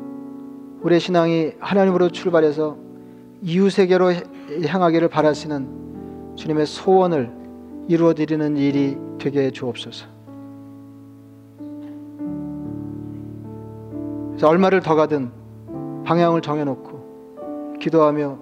우리의 0.83 1.00
신앙이 1.00 1.53
하나님으로 1.61 2.11
출발해서 2.11 2.77
이웃에게로 3.42 4.12
향하기를 4.66 5.09
바라시는 5.09 6.35
주님의 6.37 6.66
소원을 6.66 7.33
이루어 7.88 8.14
드리는 8.14 8.57
일이 8.57 8.96
되게 9.18 9.50
주옵소서. 9.50 10.07
그래서 14.31 14.48
얼마를 14.48 14.81
더 14.81 14.94
가든 14.94 15.31
방향을 16.05 16.40
정해놓고 16.40 17.79
기도하며 17.81 18.38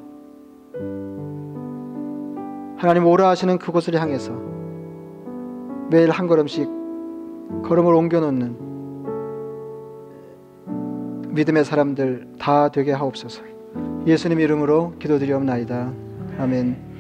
하나님 2.77 3.07
오라 3.07 3.29
하시는 3.29 3.59
그곳을 3.59 4.01
향해서 4.01 4.33
매일 5.91 6.11
한 6.11 6.27
걸음씩 6.27 6.69
걸음을 7.65 7.95
옮겨놓는 7.95 8.72
믿음의 11.33 11.65
사람들 11.65 12.27
다 12.39 12.69
되게 12.71 12.93
하옵소서. 12.93 13.43
예수님 14.07 14.39
이름으로 14.41 14.95
기도드리옵나이다. 14.99 15.93
아멘. 16.39 16.92